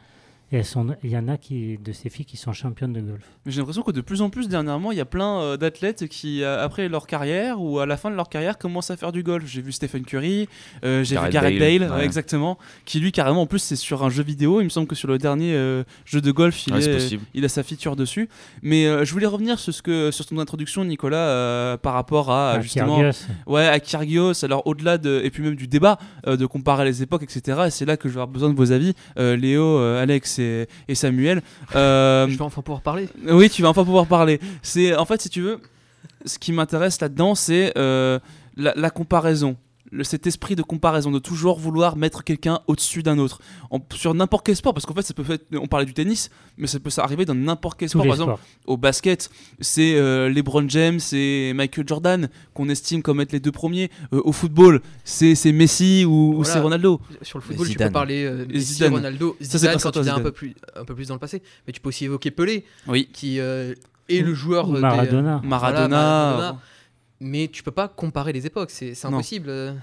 [0.54, 3.02] Et elles sont, il y en a qui, de ces filles qui sont championnes de
[3.02, 3.24] golf.
[3.48, 6.44] J'ai l'impression que de plus en plus dernièrement, il y a plein euh, d'athlètes qui,
[6.44, 9.24] euh, après leur carrière ou à la fin de leur carrière, commencent à faire du
[9.24, 9.46] golf.
[9.48, 10.48] J'ai vu Stephen Curry,
[10.86, 11.98] euh, j'ai vu Gareth Bale, Bale, ouais.
[11.98, 14.62] ouais, exactement, qui lui carrément en plus c'est sur un jeu vidéo.
[14.62, 16.94] Il me semble que sur le dernier euh, jeu de golf, il, Ouais, c'est est-
[16.94, 17.24] possible.
[17.34, 18.30] il a sa feature dessus.
[18.62, 22.30] Mais euh, je voulais revenir sur ce que sur ton introduction, Nicolas, euh, par rapport
[22.30, 25.98] à Ah, justement Kyrgios, Ouais, à Kyrgios, alors au-delà de, et puis même du débat,
[26.28, 27.62] euh, de comparer les époques, etc.
[27.66, 30.38] Et c'est là que je vais avoir besoin de vos avis, euh, Léo, euh, Alex
[30.38, 30.43] et,
[30.88, 31.42] et Samuel.
[31.76, 33.10] Euh, Je vais enfin pouvoir parler.
[33.28, 34.40] oui, tu vas enfin pouvoir parler.
[34.62, 35.60] C'est en fait, si tu veux,
[36.26, 38.20] ce qui m'intéresse là-dedans, c'est euh,
[38.56, 39.56] la, la comparaison.
[39.96, 43.40] Le- cet esprit de comparaison, de toujours vouloir mettre quelqu'un au-dessus d'un autre.
[43.70, 46.32] En- sur n'importe quel sport, parce qu'en fait, ça peut être, on parlait du tennis,
[46.58, 48.06] mais ça peut arriver dans n'importe quel tous sport.
[48.06, 48.48] Par exemple, sports.
[48.66, 49.30] au basket,
[49.60, 53.92] c'est euh, LeBron James et Michael Jordan qu'on estime comme être les deux premiers.
[54.14, 56.52] Euh, au football, c'est c'est Messi ou, Voilà.
[56.54, 57.00] c'est Ronaldo.
[57.22, 58.94] Sur le football, tu peux parler euh, Messi, Zidane.
[58.94, 61.14] Ronaldo, Ça, c'est Zidane à quand tu viens un peu, plus, un peu plus dans
[61.16, 61.42] le passé.
[61.68, 63.10] Mais tu peux aussi évoquer Pelé, Oui.
[63.14, 63.74] qui euh,
[64.10, 65.42] est le joueur euh, des- Maradona.
[65.44, 65.88] Maradona.
[65.88, 66.60] Maradona.
[67.24, 69.14] Mais tu peux pas comparer les époques, c'est Non.
[69.16, 69.50] impossible.
[69.50, 69.74] euh.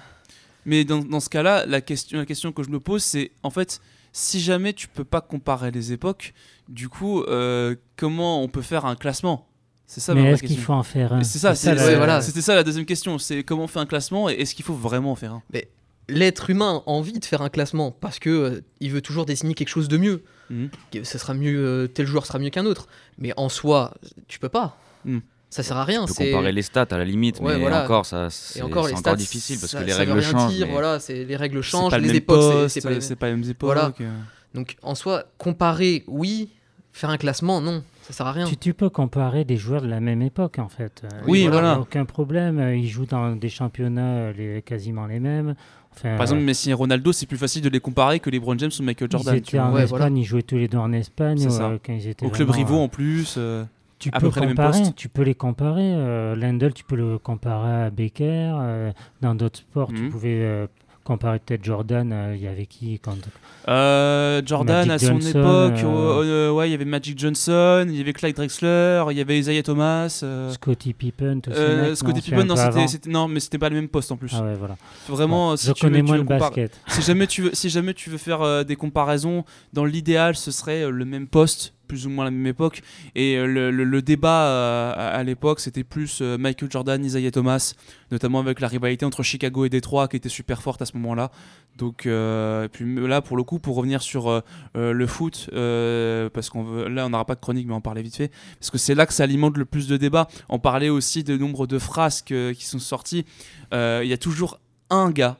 [0.66, 3.50] Mais dans, dans ce cas-là, la question, la question que je me pose, c'est en
[3.50, 3.80] fait,
[4.12, 6.34] si jamais tu peux pas comparer les époques,
[6.68, 9.46] du coup, euh, comment on peut faire un classement?
[9.86, 10.66] C'est ça ma Mais est-ce qu'il question.
[10.66, 11.22] faut en faire un?
[11.24, 12.20] C'est ça, ouais, voilà.
[12.20, 13.18] c'était ça la deuxième question.
[13.18, 15.42] C'est comment on fait un classement et est-ce qu'il faut vraiment en faire un?
[16.08, 19.54] L'être humain a envie de faire un classement parce que euh, il veut toujours désigner
[19.54, 20.22] quelque chose de mieux.
[20.92, 22.86] Que Ce sera mieux, euh, tel joueur sera mieux qu'un autre.
[23.18, 23.94] Mais en soi,
[24.28, 24.76] tu peux pas.
[25.04, 25.22] Mhm.
[25.50, 26.02] Ça sert à rien.
[26.02, 27.82] On peut c'est- comparer les stats à la limite, Ouais, mais voilà.
[27.84, 30.52] encore, ça, c'est encore, c'est les encore stats, difficile parce ça- que les règles changent.
[30.54, 33.00] dire, mais- Voilà, c'est les règles changent, les même époques, c'est- pas les mêmes.
[33.02, 33.66] c'est pas les mêmes époques.
[33.72, 33.92] Voilà.
[34.00, 34.10] euh.
[34.54, 36.48] Donc en soi, comparer, oui.
[36.92, 38.46] Faire un classement, non, ça sert à rien.
[38.46, 41.02] Tu, tu peux comparer des joueurs de la même époque en fait.
[41.04, 41.78] Euh, Oui, a voilà.
[41.78, 42.58] Aucun problème.
[42.58, 45.54] euh, Ils jouent dans des championnats les, quasiment les mêmes.
[45.92, 48.70] Enfin, Par exemple, Messi et Ronaldo, c'est plus facile de les comparer que LeBron James
[48.78, 49.34] ou Michael ils Jordan.
[49.34, 50.16] tu étaient en Ouais, Espagne, voilà.
[50.16, 52.80] ils jouaient tous les deux en Espagne euh, quand ils étaient Au club vraiment, rivaux
[52.80, 53.34] euh, en plus.
[53.38, 53.64] euh,
[54.00, 54.96] Tu à peux peu près les mêmes comparer, postes.
[54.96, 55.92] tu peux les comparer.
[55.94, 58.24] euh, Lendl, tu peux le comparer à Becker.
[58.60, 60.08] euh, dans d'autres sports, tu Mhm.
[60.10, 60.66] pouvais euh,
[61.04, 62.10] comparer peut-être Jordan.
[62.12, 63.14] euh, Il y avait qui quand
[63.68, 68.00] Euh, Jordan Magic à son Johnson, époque, ouais, il y avait Magic Johnson, il y
[68.00, 70.24] avait Clyde Drexler, il y avait Isaiah Thomas.
[70.52, 74.10] Scottie Pippen, euh, mecs, Scottie Pippen, non, c'était, non, mais c'était pas le même poste
[74.12, 74.32] en plus.
[74.34, 74.76] Ah ouais, voilà.
[75.08, 76.80] Vraiment, Bon, si je tu veux- connais tu moins veux le basket.
[76.88, 80.90] si jamais tu veux, si jamais tu veux faire des comparaisons, dans l'idéal, ce serait
[80.90, 82.82] le même poste plus ou moins la même époque.
[83.16, 87.74] Et euh, le, débat euh, à, l'époque, c'était plus euh, Michael Jordan, Isaiah Thomas,
[88.12, 91.32] notamment avec la rivalité entre Chicago et Détroit qui était super forte à ce moment-là.
[91.78, 94.42] Donc, et puis là, pour le coup, pour revenir sur
[94.74, 98.16] le foot, parce qu'on veut, là, on n'aura pas de chronique, mais on parlait vite
[98.16, 100.28] fait, parce que c'est là que ça alimente le plus de débats.
[100.48, 101.78] On parlait aussi de nombre de
[102.32, 103.24] euh, qui sont sorties.
[103.72, 105.38] Il y a toujours un gars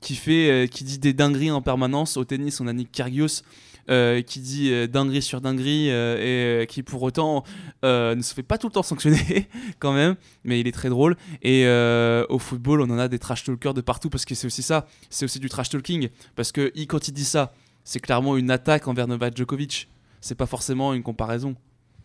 [0.00, 2.16] qui fait, qui dit des dingueries en permanence.
[2.16, 3.42] Au tennis, on a Nick Kyrgios.
[3.90, 7.44] Euh, qui dit euh, dinguerie sur dinguerie euh, et euh, qui pour autant
[7.82, 9.48] ne se fait pas tout le temps sanctionner
[9.78, 11.66] quand même mais il est très drôle et
[12.28, 14.86] au football on en a des trash talkers de partout parce que c'est aussi ça
[15.10, 17.52] c'est aussi du trash talking parce que quand il dit ça
[17.84, 19.88] c'est clairement une attaque envers Novak Djokovic
[20.20, 21.54] c'est pas forcément une comparaison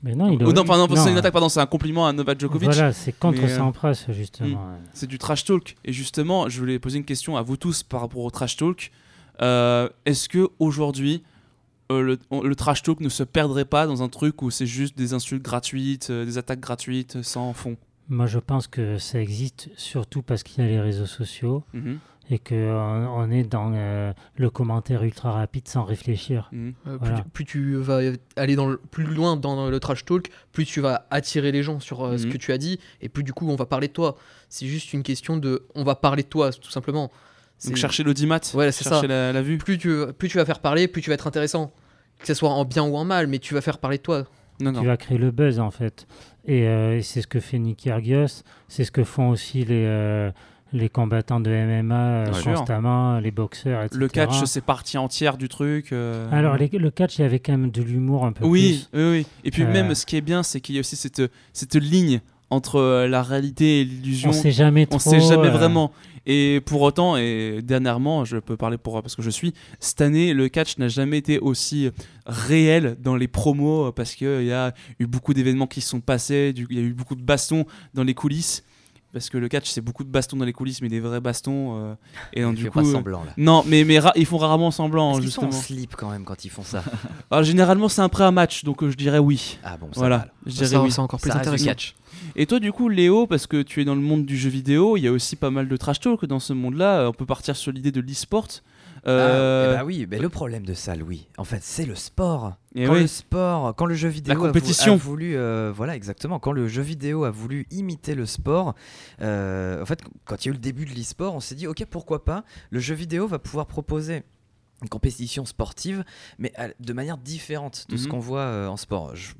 [0.04, 2.40] Mais non, il Oh, non, pardon, c'est une attaque pardon c'est un compliment à Novak
[2.40, 4.78] Djokovic Voilà, c'est contre Sampras, justement.
[4.94, 5.76] c'est du trash talk.
[5.86, 8.92] Et justement, je voulais poser une question à vous tous par rapport au trash talk.
[9.42, 11.24] Euh, Est-ce que aujourd'hui,
[11.92, 14.66] euh, le, on- le trash talk ne se perdrait pas dans un truc où c'est
[14.68, 17.76] juste des insultes gratuites, euh, des attaques gratuites euh, sans fond
[18.10, 22.00] Moi, je pense que ça existe surtout parce qu'il y a les réseaux sociaux Mhm,
[22.30, 26.48] et qu'on on est dans euh, le commentaire ultra rapide sans réfléchir.
[26.54, 26.74] mhm.
[26.88, 27.16] Euh, Voilà.
[27.16, 28.00] plus, tu, plus tu vas
[28.38, 31.80] aller dans le- plus loin dans le trash talk, plus tu vas attirer les gens
[31.82, 32.32] sur euh, ce Mhm.
[32.34, 34.16] que tu as dit, et plus du coup on va parler de toi.
[34.48, 37.12] C'est juste une question de, on va parler de toi tout simplement.
[37.66, 39.08] Donc chercher l'audimat, Ouais, chercher ça.
[39.08, 39.58] la, la vue.
[39.58, 41.72] plus tu, plus tu vas faire parler, plus tu vas être intéressant.
[42.20, 44.24] Que ce soit en bien ou en mal, mais tu vas faire parler de toi.
[44.62, 44.82] Non, non.
[44.82, 46.06] Tu vas créer le buzz, en fait.
[46.46, 49.86] Et, euh, et c'est ce que fait Nick Kyrgios, c'est ce que font aussi les,
[49.86, 50.32] euh,
[50.72, 52.54] les combattants de MMA euh, Bien sûr.
[52.54, 54.00] constamment, les boxeurs, etc.
[54.00, 55.92] Le catch, c'est partie entière du truc.
[55.92, 56.28] euh.
[56.32, 59.00] Alors, les- le catch, il y avait quand même de l'humour un peu oui, plus.
[59.02, 59.28] oui, oui.
[59.44, 61.22] Et puis Euh, même, ce qui est bien, c'est qu'il y a aussi cette,
[61.52, 62.22] cette ligne
[62.54, 64.30] entre euh, la réalité et l'illusion.
[64.30, 64.98] On sait jamais trop.
[64.98, 65.92] On sait jamais euh, vraiment.
[66.26, 70.34] Et pour autant, et dernièrement, je peux parler pour parce que je suis, cette année,
[70.34, 71.90] le catch n'a jamais été aussi
[72.26, 76.54] réel dans les promos parce qu'il y a eu beaucoup d'événements qui se sont passés,
[76.56, 78.64] il y a eu beaucoup de bastons dans les coulisses.
[79.14, 81.78] Parce que le catch, c'est beaucoup de bastons dans les coulisses, mais des vrais bastons.
[81.78, 81.94] euh,
[82.34, 82.80] et donc, du coup.
[82.80, 83.32] pas euh, semblant là.
[83.38, 85.48] Non, mais, ils font rarement semblant, qu'ils sont justement.
[85.50, 86.84] en slip quand même quand ils font ça
[87.32, 89.60] Alors, généralement, c'est un pré à match, donc euh, je dirais oui.
[89.64, 90.92] Ah bon, ça voilà, va, je dirais Ça, oui.
[90.92, 91.66] c'est encore plus Ça intéressant.
[91.66, 91.94] catch.
[92.36, 94.98] Et toi, du coup, Léo, parce que tu es dans le monde du jeu vidéo,
[94.98, 97.02] il y a aussi pas mal de trash talk dans ce monde-là.
[97.02, 98.48] Euh, On peut partir sur l'idée de l'e-sport.
[99.06, 101.96] Euh, Ah, eh ben oui, mais le problème de ça, Louis, en fait, c'est le
[101.96, 102.54] sport.
[102.74, 103.02] et quand oui.
[103.02, 104.94] le sport, quand le jeu vidéo a vou- compétition.
[104.94, 108.76] a voulu, euh, voilà exactement, quand le jeu vidéo a voulu imiter le sport,
[109.22, 111.68] euh, en fait, quand il y a eu le début de l'e-sport, on s'est dit
[111.68, 114.24] ok pourquoi pas, le jeu vidéo va pouvoir proposer
[114.82, 116.04] une compétition sportive,
[116.40, 118.10] mais de manière différente de ce Mhm.
[118.12, 119.16] qu'on voit euh, en sport.
[119.16, 119.34] Je,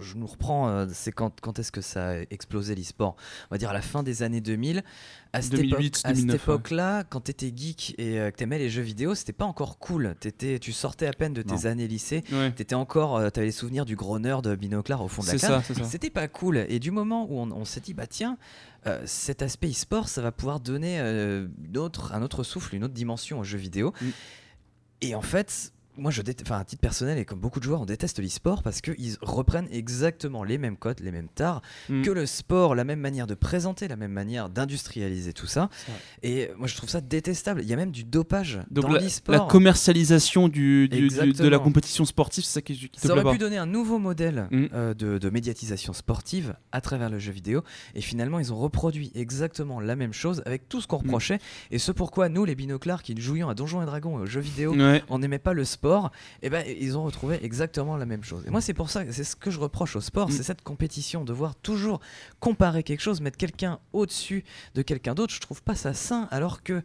[0.00, 3.16] je nous reprends, euh, c'est quand, quand est-ce que ça a explosé l'e-sport?
[3.50, 4.82] On va dire à la fin des années 2000.
[5.32, 6.54] À cette 2008, époque- à cette 2009, ouais.
[6.54, 10.14] époque-là, quand t'étais geek et euh, que t'aimais les jeux vidéo, c'était pas encore cool.
[10.18, 11.66] T'étais- tu sortais à peine de tes Non.
[11.66, 12.24] années lycée.
[12.32, 12.50] Ouais.
[12.52, 15.64] T'étais encore, euh, t'avais les souvenirs du gros nerd binoclard au fond de la cave.
[15.84, 16.64] C'était pas cool.
[16.68, 18.38] Et du moment où on, on s'est dit, bah tiens,
[18.86, 22.94] euh, cet aspect e-sport, ça va pouvoir donner une autre, un autre souffle, une autre
[22.94, 23.92] dimension aux jeux vidéo.
[24.00, 24.06] Mm.
[25.02, 27.80] Et en fait, moi, je déteste, enfin, à titre personnel et comme beaucoup de joueurs,
[27.80, 32.02] on déteste l'e-sport parce qu'ils reprennent exactement les mêmes codes, les mêmes tares Mm.
[32.02, 35.68] que le sport, la même manière de présenter, la même manière d'industrialiser tout ça.
[36.22, 37.62] Et moi, je trouve ça détestable.
[37.62, 39.34] Il y a même du dopage Donc dans la, l'e-sport.
[39.34, 43.12] la commercialisation du, du- du- de la compétition sportive, c'est ça qui, qui te Ça
[43.12, 43.32] aurait pas.
[43.32, 44.66] pu donner un nouveau modèle Mm.
[44.74, 47.62] euh, de, de médiatisation sportive à travers le jeu vidéo.
[47.94, 51.02] Et finalement, ils ont reproduit exactement la même chose avec tout ce qu'on Mm.
[51.06, 51.38] reprochait.
[51.70, 54.40] Et ce pourquoi nous, les binoclars qui jouions à Donjons et Dragons et aux jeux
[54.40, 55.02] vidéo, Ouais.
[55.08, 55.85] on n'aimait pas le sport,
[56.42, 58.44] et ben ils ont retrouvé exactement la même chose.
[58.46, 60.32] Et moi, c'est pour ça, c'est ce que je reproche au sport, Mm.
[60.32, 62.00] c'est cette compétition, de voir toujours
[62.40, 64.44] comparer quelque chose, mettre quelqu'un au-dessus
[64.74, 65.32] de quelqu'un d'autre.
[65.34, 66.82] Je trouve pas ça sain, alors que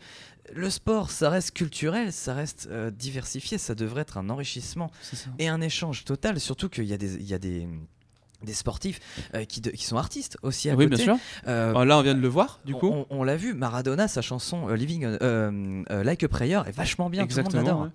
[0.54, 4.92] le sport, ça reste culturel, ça reste euh, diversifié, ça devrait être un enrichissement
[5.40, 7.68] et un échange total, surtout qu'il y a des, il y a des,
[8.44, 9.00] des sportifs
[9.36, 10.96] euh, qui, de- qui sont artistes aussi à Oui, côté.
[10.98, 11.18] bien sûr.
[11.48, 12.90] Euh, Ah, là, on vient de le voir, du coup.
[12.90, 15.06] on, on l'a vu, Maradona, sa chanson euh, Living
[15.90, 17.82] Like a Prayer est vachement bien, tout le monde l'adore.
[17.84, 17.90] ouais.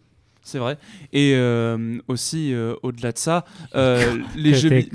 [0.48, 0.78] C'est vrai.
[1.12, 4.88] Et euh, aussi, euh, au-delà de ça, euh, les, jeux, les,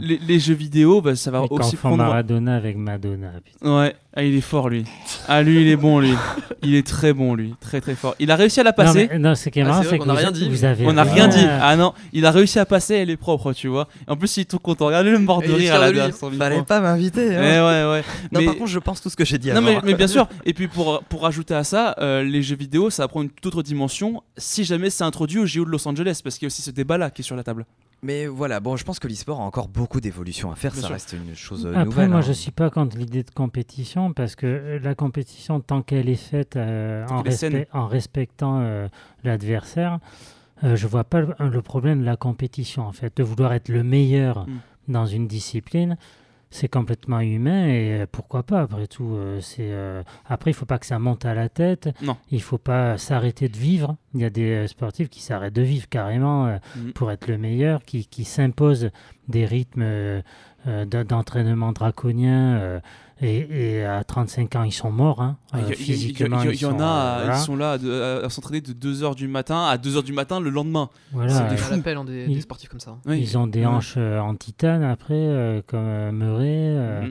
[0.00, 1.98] les- les vidéo, bah, ça va Et aussi confond prendre.
[1.98, 3.30] Maradona avec Madonna.
[3.44, 3.78] putain.
[3.78, 4.84] Ouais, ah, il est fort lui.
[5.28, 6.14] Ah lui, il est bon lui.
[6.62, 8.14] Il est très bon lui, très très fort.
[8.18, 9.08] Il a réussi à la Non, passer.
[9.10, 10.30] mais- non, ce qui est Ah, marrant, c'est vrai c'est qu'on que a vous, rien
[10.32, 11.44] dit, vous mais- avez On n'a rien dit.
[11.48, 13.86] Ah, Ah non, il a réussi à passer, elle est propre, tu vois.
[14.08, 14.86] En plus, il est tout content.
[14.86, 17.34] Regardez le mort de rire à la son Fallait pas m'inviter.
[17.36, 17.40] hein.
[17.40, 18.04] Ouais, ouais, ouais.
[18.32, 19.66] Non, mais, par contre, je pense tout ce que j'ai dit non, avant.
[19.66, 20.28] mais, mais bien sûr.
[20.44, 23.30] Et puis pour, pour ajouter à ça, euh, les jeux vidéo, ça va prendre une
[23.30, 26.46] toute autre dimension si jamais c'est introduit au JO de Los Angeles, parce qu'il y
[26.46, 27.64] a aussi ce débat-là qui est sur la table.
[28.02, 30.72] Mais voilà, bon, je pense que l'e-sport a encore beaucoup d'évolution à faire.
[30.72, 30.94] Bien ça sûr.
[30.94, 32.08] reste une chose euh, Après, nouvelle.
[32.08, 32.22] moi, hein.
[32.22, 36.14] je suis pas contre l'idée de compétition parce que euh, la compétition, tant qu'elle est
[36.14, 38.88] faite euh, en, respectant euh,
[39.24, 39.98] l'adversaire,
[40.64, 43.68] euh, je vois pas le, le problème de la compétition en fait, de vouloir être
[43.68, 44.58] le meilleur Mm.
[44.88, 45.96] dans une discipline.
[46.52, 49.14] C'est complètement humain et euh, pourquoi pas après tout.
[49.14, 51.88] euh, c'est euh, après il faut pas que ça monte à la tête.
[52.02, 52.16] Non.
[52.32, 53.96] Il faut pas s'arrêter de vivre.
[54.14, 56.92] Il y a des sportifs qui s'arrêtent de vivre carrément Mhm.
[56.94, 58.90] pour être le meilleur, qui, qui s'imposent
[59.28, 59.84] des rythmes
[60.66, 62.80] d'en- d'entraînement draconiens euh,
[63.22, 65.20] et, et à 35 ans ils sont morts.
[65.22, 65.36] hein.
[65.52, 66.84] Ah, Il y, Euh, a- il y il y physiquement, y ils en sont, a,
[66.84, 67.38] euh, ils voilà.
[67.38, 70.88] sont là à, à s'entraîner de 2h du matin à 2h du matin le lendemain.
[71.12, 71.74] Voilà, c'est euh, des fous.
[71.74, 72.96] hein, des, Il- des sportifs comme ça.
[73.06, 73.20] Oui.
[73.20, 73.66] Ils ont des Ouais.
[73.66, 76.46] hanches euh, en titane après, euh, comme euh, Murray.
[76.48, 77.06] euh, euh,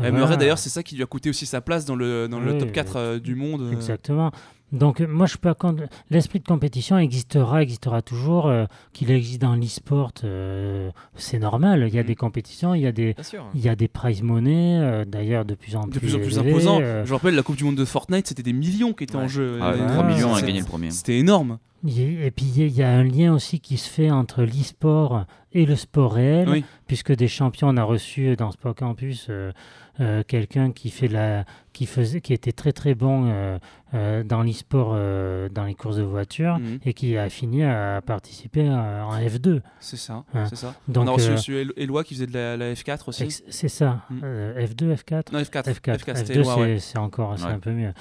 [0.00, 0.36] Et Murray, voilà.
[0.36, 2.58] d'ailleurs, c'est ça qui lui a coûté aussi sa place dans le, dans le Oui,
[2.58, 3.62] top 4 euh, du monde.
[3.62, 3.72] euh.
[3.72, 4.32] Exactement.
[4.72, 5.84] Donc moi je suis pas contre.
[6.10, 8.46] L'esprit de compétition existera, existera toujours.
[8.46, 11.84] euh, Qu'il existe dans l'e-sport, euh, c'est normal.
[11.88, 12.06] Il y a Mm.
[12.06, 13.14] des compétitions, il y a des,
[13.54, 16.18] il y a des prize money, euh, d'ailleurs de plus en De plus, plus en
[16.20, 16.78] plus imposant.
[16.80, 19.16] euh, Je me rappelle, la Coupe du Monde de Fortnite, c'était des millions qui étaient
[19.16, 19.58] en jeu.
[19.62, 20.14] Ah, Euh, 3 Voilà.
[20.14, 20.90] millions à c'est- gagner le premier.
[20.90, 21.58] C'était énorme.
[21.86, 23.76] il y a- et puis il y a- il y, a un lien aussi qui
[23.76, 26.64] se fait entre l'e-sport et le sport réel, Oui.
[26.86, 29.52] puisque des champions, on a reçu dans Sport Campus euh,
[30.00, 31.44] euh, quelqu'un qui fait la,
[31.74, 33.58] qui faisait, qui était très très bon euh,
[33.92, 36.78] euh, dans l'e-sport, euh, dans les courses de voiture, Mhm.
[36.86, 39.60] et qui a fini à participer à- en F2.
[39.80, 40.24] C'est ça.
[40.32, 40.44] Ouais.
[40.48, 40.74] C'est ça.
[40.88, 43.28] Donc, On a reçu monsieur El- Eloi qui faisait de la, la F4 aussi.
[43.50, 44.20] c'est ça, Mm.
[44.24, 45.32] euh, F2, F4.
[45.32, 45.68] Non, F4.
[45.68, 47.04] F4, F4, c'était F2 Eloi, c'est ouais.
[47.04, 47.42] encore Ouais.
[47.44, 47.92] un peu mieux.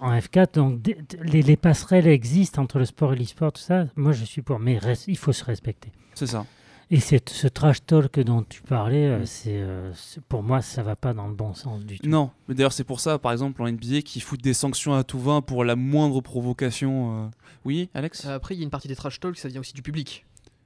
[0.00, 0.80] En F4, donc
[1.24, 3.86] les, les passerelles existent entre le sport et l'e-sport, tout ça.
[3.96, 5.90] Moi, je suis pour, mais il faut se respecter.
[6.14, 6.44] C'est ça.
[6.90, 9.26] Et c'est ce trash talk dont tu parlais, euh, Mm.
[9.26, 12.08] c'est euh, c'est- pour moi, ça va pas dans le bon sens du tout.
[12.08, 15.04] Non, mais d'ailleurs c'est pour ça, par exemple, en NBA, qui foutent des sanctions à
[15.04, 17.24] tout va pour la moindre provocation.
[17.26, 17.28] euh.
[17.66, 18.24] Oui, Alex?
[18.24, 20.24] Euh, Après, il y a une partie des trash talk, ça vient aussi du public.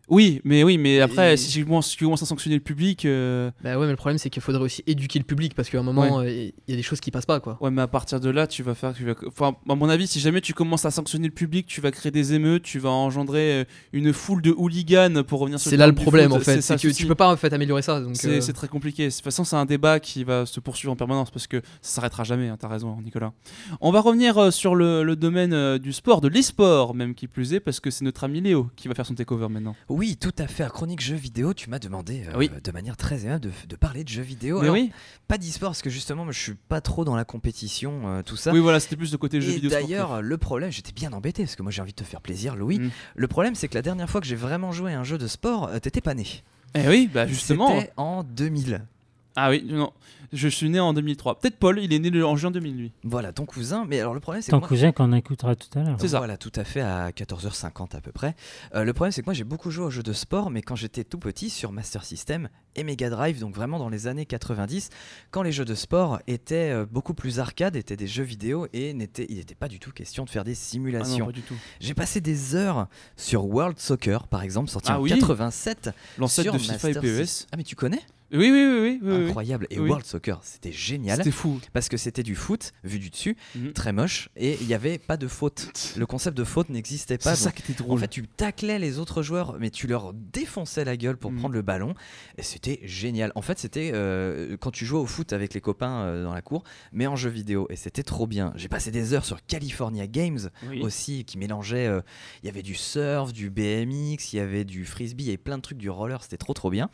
[0.08, 2.62] Oui, mais oui, mais après, Et- si tu commences, si tu commences à sanctionner le
[2.62, 5.70] public, euh, Bah ouais, mais le problème, c'est qu'il faudrait aussi éduquer le public parce
[5.70, 7.56] qu'à un moment, euh, il y a des choses qui passent pas, quoi.
[7.60, 10.06] ouais, mais à partir de là, tu vas faire, tu vas, enfin, à mon avis,
[10.08, 12.90] si jamais tu commences à sanctionner le public, tu vas créer des émeutes, tu vas
[12.90, 16.44] engendrer euh, une foule de hooligans pour revenir sur C'est là le problème, foot, en
[16.44, 16.60] fait.
[16.60, 18.02] c'est que le tu peux pas en fait améliorer ça.
[18.14, 19.06] C'est euh, c'est très compliqué.
[19.08, 21.94] De toute façon, c'est un débat qui va se poursuivre en permanence parce que ça
[21.94, 22.48] s'arrêtera jamais.
[22.48, 23.32] hein, T'as raison, Nicolas.
[23.80, 27.60] On va revenir sur le, le domaine du sport, de l'e-sport, même qui plus est,
[27.60, 29.74] parce que c'est notre ami Léo qui va faire son takeover maintenant.
[29.92, 30.64] Oui, tout à fait.
[30.64, 32.50] À Chronique Jeux vidéo, tu m'as demandé euh, Oui.
[32.62, 34.56] de manière très aimable de, de parler de jeux vidéo.
[34.56, 34.90] Mais Alors, oui,
[35.28, 38.36] Pas d'e-sport parce que justement, moi, je suis pas trop dans la compétition, euh, tout
[38.36, 38.52] ça.
[38.52, 39.70] oui, voilà, c'était plus le côté jeu Et vidéo.
[39.70, 42.56] d'ailleurs, le problème, j'étais bien embêté parce que moi j'ai envie de te faire plaisir,
[42.56, 42.78] Louis.
[42.78, 42.90] Mm.
[43.16, 45.26] Le problème, c'est que la dernière fois que j'ai vraiment joué à un jeu de
[45.26, 46.26] sport, euh, t'étais pas né.
[46.74, 47.78] Eh oui, bah justement.
[47.80, 48.86] C'était en 2000.
[49.36, 49.92] Ah oui, non.
[50.34, 51.40] Je suis né en 2003.
[51.40, 52.92] Peut-être Paul, il est né le- en juin 2000, lui.
[53.04, 53.84] Voilà, ton cousin.
[53.86, 55.96] Mais alors le problème, c'est que Ton moi- cousin qu'on écoutera tout à l'heure.
[56.00, 56.18] C'est ça.
[56.18, 58.34] Voilà, tout à fait, à 14h50 à peu près.
[58.74, 60.74] Euh, le problème, c'est que moi, j'ai beaucoup joué aux jeux de sport, mais quand
[60.76, 64.88] j'étais tout petit, sur Master System et Mega Drive, donc vraiment dans les années 90,
[65.30, 68.94] quand les jeux de sport étaient euh, beaucoup plus arcades, étaient des jeux vidéo, et
[68.94, 71.26] n'était- il n'était pas du tout question de faire des Ah non, simulations.
[71.26, 71.56] pas du tout.
[71.80, 72.86] j'ai passé des heures
[73.18, 75.90] sur World Soccer, par exemple, sorti Ah en oui 87.
[76.18, 77.26] L'ancêtre sur de FIFA et PES.
[77.26, 77.48] System.
[77.52, 78.00] Ah, mais tu connais?
[78.32, 79.26] Oui, oui, oui, oui.
[79.26, 79.66] Incroyable.
[79.70, 79.88] Et Oui.
[79.88, 81.18] World Soccer, c'était génial.
[81.18, 81.60] C'était fou.
[81.72, 83.72] Parce que c'était du foot, vu du dessus, Mhm.
[83.72, 85.70] très moche, et il n'y avait pas de faute.
[85.96, 87.36] Le concept de faute n'existait pas.
[87.36, 88.00] C'est ça qui était en drôle.
[88.00, 91.36] fait, tu taclais les autres joueurs, mais tu leur défonçais la gueule pour Mm.
[91.38, 91.94] prendre le ballon.
[92.38, 93.32] Et c'était génial.
[93.34, 96.42] En fait, c'était euh, quand tu jouais au foot avec les copains euh, dans la
[96.42, 97.66] cour, mais en jeu vidéo.
[97.70, 98.52] Et c'était trop bien.
[98.56, 100.80] J'ai passé des heures sur California Games Oui.
[100.82, 101.86] aussi, qui mélangeait.
[101.86, 102.00] euh,
[102.42, 105.36] Il y avait du surf, du BMX, il y avait du frisbee, il y avait
[105.36, 106.22] plein de trucs, du roller.
[106.22, 106.88] C'était trop trop bien.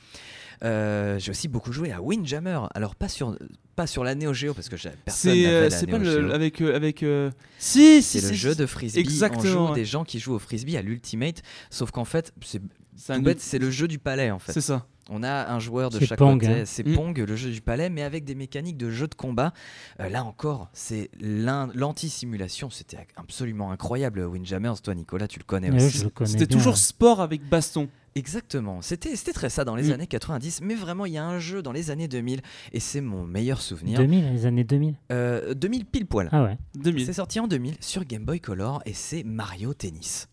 [0.65, 2.61] Euh, J'ai aussi beaucoup joué à Windjammer.
[2.75, 3.37] Alors, pas sur,
[3.77, 6.35] pas sur la Neo Geo, parce que personne C'est n'avait euh, la pas Neo le,
[6.35, 8.59] avec euh, avec euh, si si C'est le si, jeu si.
[8.59, 8.99] de frisbee.
[9.01, 9.75] Exactement, On joue ouais.
[9.75, 12.61] des gens qui jouent au frisbee à l'ultimate, sauf qu'en fait, c'est
[13.09, 14.53] un- bête, c'est le jeu du palais en fait.
[14.53, 14.87] C'est ça.
[15.11, 16.63] On a un joueur de chaque Pong, côté, hein.
[16.67, 16.95] c'est Mm.
[16.95, 19.55] Pong, le jeu du palais, mais avec des mécaniques de jeu de combat.
[20.01, 24.21] Euh, là encore, c'est l'anti-simulation, c'était absolument incroyable.
[24.27, 25.99] Windjammers, toi Nicolas, tu le connais Oui, aussi.
[25.99, 27.89] je le connais C'était toujours sport avec baston.
[28.19, 29.93] Exactement, c'était c'était très ça dans les Mm.
[29.93, 32.41] années 90, mais vraiment il y a un jeu dans les années 2000,
[32.73, 33.97] et c'est mon meilleur souvenir.
[33.99, 34.95] 2000, les années 2000.
[35.13, 36.29] Euh, 2000 pile poil.
[36.33, 36.59] Ah ouais.
[36.75, 37.07] 2000.
[37.07, 40.29] C'est sorti en 2000 sur Game Boy Color, et c'est Mario Tennis.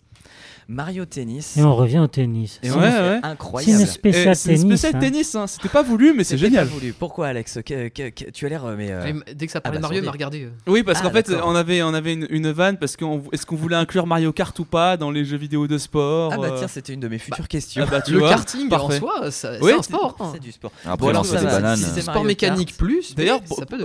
[0.67, 1.57] Mario Tennis.
[1.57, 2.59] Et on revient au tennis.
[2.63, 2.89] Et Ouais.
[2.89, 3.81] C'est incroyable.
[3.81, 4.61] une spéciale c'est tennis.
[4.65, 4.99] spécial hein.
[4.99, 5.45] tennis, hein.
[5.47, 6.67] c'était pas voulu, mais c'est génial.
[6.67, 6.91] pas voulu.
[6.93, 9.61] Pourquoi Alex Que- que- que- Tu as l'air euh, mais euh, Ah, Dès que ça
[9.61, 10.43] parlait bah, de Mario, il m'a regardé.
[10.45, 10.49] euh.
[10.67, 13.45] Oui, parce Ah, qu'en fait, on avait, on avait une, une vanne parce qu'on est-ce
[13.45, 16.47] qu'on voulait inclure Mario Kart ou pas dans les jeux vidéo de sport Ah bah
[16.51, 17.83] euh, tiens, c'était une de mes futures questions.
[17.87, 18.95] ah bah, tu le vois, karting parfait.
[18.97, 20.15] en soi, Oui, c'est un sport.
[20.19, 20.31] hein.
[20.33, 20.71] C'est du sport.
[20.85, 21.77] Après, Bon, ça des bananes.
[21.77, 23.13] si C'est c'est sport mécanique plus.
[23.15, 23.41] D'ailleurs,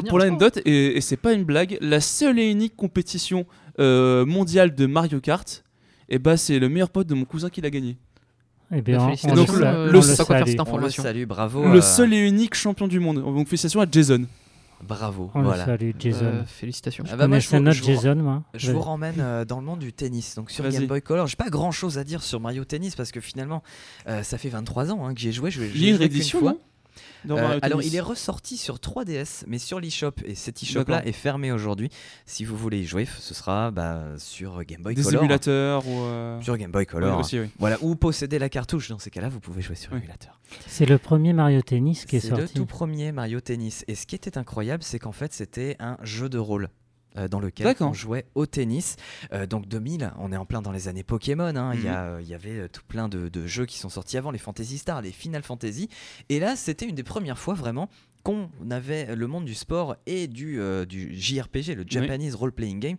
[0.08, 3.44] pour, l'anecdote, et, c'est pas une blague, la seule et unique compétition
[3.78, 5.62] mondiale de Mario Kart,
[6.10, 7.96] et bah c'est le meilleur pote de mon cousin qui l'a gagné.
[8.72, 10.46] Eh bien, on, on Félicitations, le, euh, salue.
[10.46, 11.64] cette On salue, bravo.
[11.64, 13.16] le euh, seul et unique champion du monde.
[13.16, 14.26] Donc félicitations à Jason.
[14.82, 15.30] Bravo.
[15.34, 15.66] On voilà.
[15.66, 16.24] le salue, Jason.
[16.24, 17.04] Euh, félicitations.
[17.06, 18.42] Ah Je bah, moi, je vous- notre je vous- Jason, moi.
[18.54, 20.36] Je vous ramène euh, dans le monde du tennis.
[20.36, 20.66] Donc sur.
[20.68, 23.62] Game Boy Color, j'ai pas grand chose à dire sur Mario Tennis parce que finalement,
[24.08, 25.50] euh, ça fait 23 ans hein, que j'y ai joué.
[25.50, 26.54] Je, Il y a j'y ai une joué qu'une réédition, fois.
[27.24, 30.12] Non Euh, Mario alors il est ressorti sur 3DS, mais sur l'eShop.
[30.24, 31.08] Et cet eShop là D'accord.
[31.08, 31.90] est fermé aujourd'hui.
[32.26, 35.22] Si vous voulez y jouer, ce sera bah, sur Game Boy Des Color.
[35.22, 36.00] émulateurs ou.
[36.04, 37.18] euh, Sur Game Boy ouais, Color.
[37.20, 37.50] aussi, oui.
[37.58, 38.88] Voilà, ou posséder la cartouche.
[38.88, 39.98] Dans ces cas-là, vous pouvez jouer sur Oui.
[39.98, 40.40] émulateur.
[40.66, 42.54] C'est le premier Mario Tennis qui est, C'est le sorti.
[42.54, 43.84] tout premier Mario Tennis.
[43.88, 46.68] Et ce qui était incroyable, c'est qu'en fait, c'était un jeu de rôle.
[47.16, 48.96] Euh, dans lequel on jouait au tennis.
[49.32, 51.54] Euh, donc 2000, on est en plein dans les années Pokémon.
[51.56, 51.72] hein.
[51.74, 53.88] Il y, a, euh, il y avait euh, tout plein de, de jeux qui sont
[53.88, 55.88] sortis avant, les Fantasy Star, les Final Fantasy.
[56.28, 57.88] Et là, c'était une des premières fois vraiment
[58.22, 62.96] qu'on avait le monde du sport et du, du JRPG, le Japanese Role Playing Game,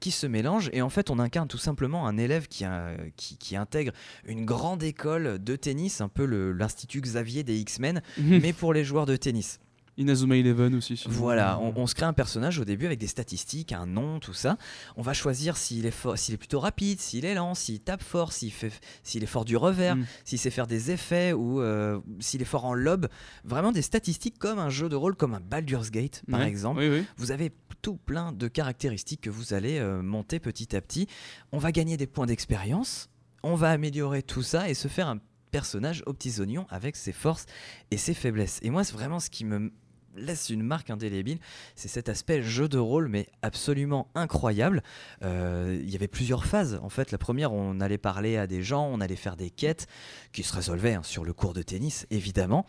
[0.00, 0.70] qui se mélangent.
[0.72, 3.92] Et en fait, on incarne tout simplement un élève qui, a- qui, qui intègre
[4.24, 9.04] une grande école de tennis, un peu l'Institut Xavier des X-Men, mais pour les joueurs
[9.04, 9.60] de tennis.
[9.98, 11.02] Inazuma Eleven aussi.
[11.06, 14.32] Voilà, on, on se crée un personnage au début avec des statistiques, un nom, tout
[14.32, 14.56] ça.
[14.96, 18.02] On va choisir s'il est, fort- s'il est plutôt rapide, s'il est lent, s'il tape
[18.02, 18.72] fort, s'il, fait,
[19.02, 20.06] s'il est fort du revers, Mm.
[20.24, 23.06] s'il sait faire des effets ou euh, s'il est fort en lob.
[23.44, 26.48] Vraiment des statistiques comme un jeu de rôle, comme un Baldur's Gate par Ouais.
[26.48, 26.80] exemple.
[26.80, 27.04] Oui, oui.
[27.18, 31.06] Vous avez tout plein de caractéristiques que vous allez euh, monter petit à petit.
[31.52, 33.10] On va gagner des points d'expérience,
[33.42, 35.18] on va améliorer tout ça et se faire un
[35.50, 37.44] personnage aux petits oignons avec ses forces
[37.90, 38.58] et ses faiblesses.
[38.62, 39.70] Et moi, c'est vraiment ce qui me
[40.16, 41.38] laisse une marque indélébile,
[41.74, 44.82] c'est cet aspect jeu de rôle, mais absolument incroyable.
[45.22, 46.78] Euh, Il y avait plusieurs phases.
[46.82, 49.86] En fait, la première, on allait parler à des gens, on allait faire des quêtes
[50.32, 52.66] qui se résolvaient hein, sur le cours de tennis, évidemment.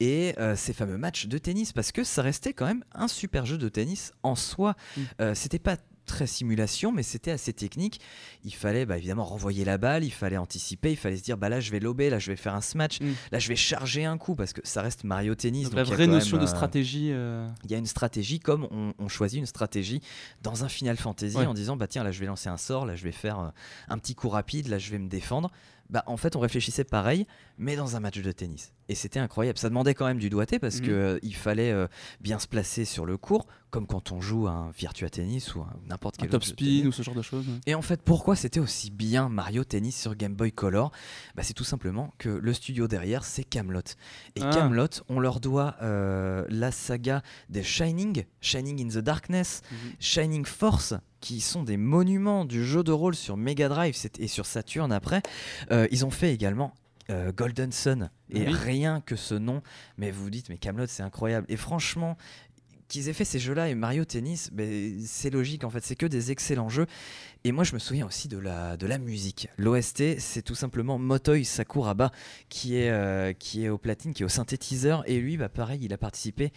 [0.00, 3.46] Et euh, ces fameux matchs de tennis, parce que ça restait quand même un super
[3.46, 4.74] jeu de tennis en soi.
[4.96, 5.00] Mm.
[5.20, 5.76] Euh, c'était pas
[6.06, 8.00] très simulation, mais c'était assez technique.
[8.44, 11.48] Il fallait bah, évidemment renvoyer la balle, il fallait anticiper, il fallait se dire bah
[11.48, 13.12] là je vais lober, là je vais faire un smash, Mm.
[13.32, 15.64] là je vais charger un coup parce que ça reste Mario Tennis.
[15.64, 17.08] Donc, donc la il y a vraie notion même, de euh, stratégie.
[17.12, 20.00] euh, il y a une stratégie comme on, on choisit une stratégie
[20.42, 21.46] dans un Final Fantasy Ouais.
[21.46, 23.48] en disant bah tiens là je vais lancer un sort, là je vais faire euh,
[23.88, 25.50] un petit coup rapide, là je vais me défendre.
[25.92, 27.26] Bah en fait on réfléchissait pareil
[27.58, 29.58] mais dans un match de tennis et c'était incroyable.
[29.58, 30.86] Ça demandait quand même du doigté parce Mhm.
[30.86, 31.86] que euh, il fallait euh,
[32.20, 35.64] bien se placer sur le court comme quand on joue à un Virtua Tennis ou
[35.86, 37.46] n'importe un quel top jeu de spin ou ce genre de choses.
[37.46, 37.60] ouais.
[37.66, 40.90] Et en fait, pourquoi c'était aussi bien Mario Tennis sur Game Boy Color?
[41.36, 43.80] Bah, C'est tout simplement que le studio derrière, c'est Camelot.
[44.36, 44.50] Et Ah.
[44.52, 49.76] Camelot, on leur doit euh, la saga des Shining, Shining in the Darkness, Mhm.
[50.00, 50.92] Shining Force,
[51.22, 55.22] qui sont des monuments du jeu de rôle sur Mega Drive et sur Saturn après.
[55.70, 56.74] Euh, ils ont fait également
[57.08, 58.10] euh, Golden Sun.
[58.30, 58.52] Et Oui.
[58.52, 59.62] rien que ce nom,
[59.96, 61.46] mais vous vous dites, mais Camelot, c'est incroyable.
[61.48, 62.16] Et franchement,
[62.88, 66.04] qu'ils aient fait ces jeux-là et Mario Tennis, ben, c'est logique en fait, c'est que
[66.04, 66.86] des excellents jeux.
[67.44, 69.48] Et moi, je me souviens aussi de la, de la musique.
[69.56, 72.12] L'OST, c'est tout simplement Motoi Sakuraba
[72.50, 75.04] qui est, euh, qui est au platine, qui est au synthétiseur.
[75.08, 76.52] Et lui, bah, pareil, il a participé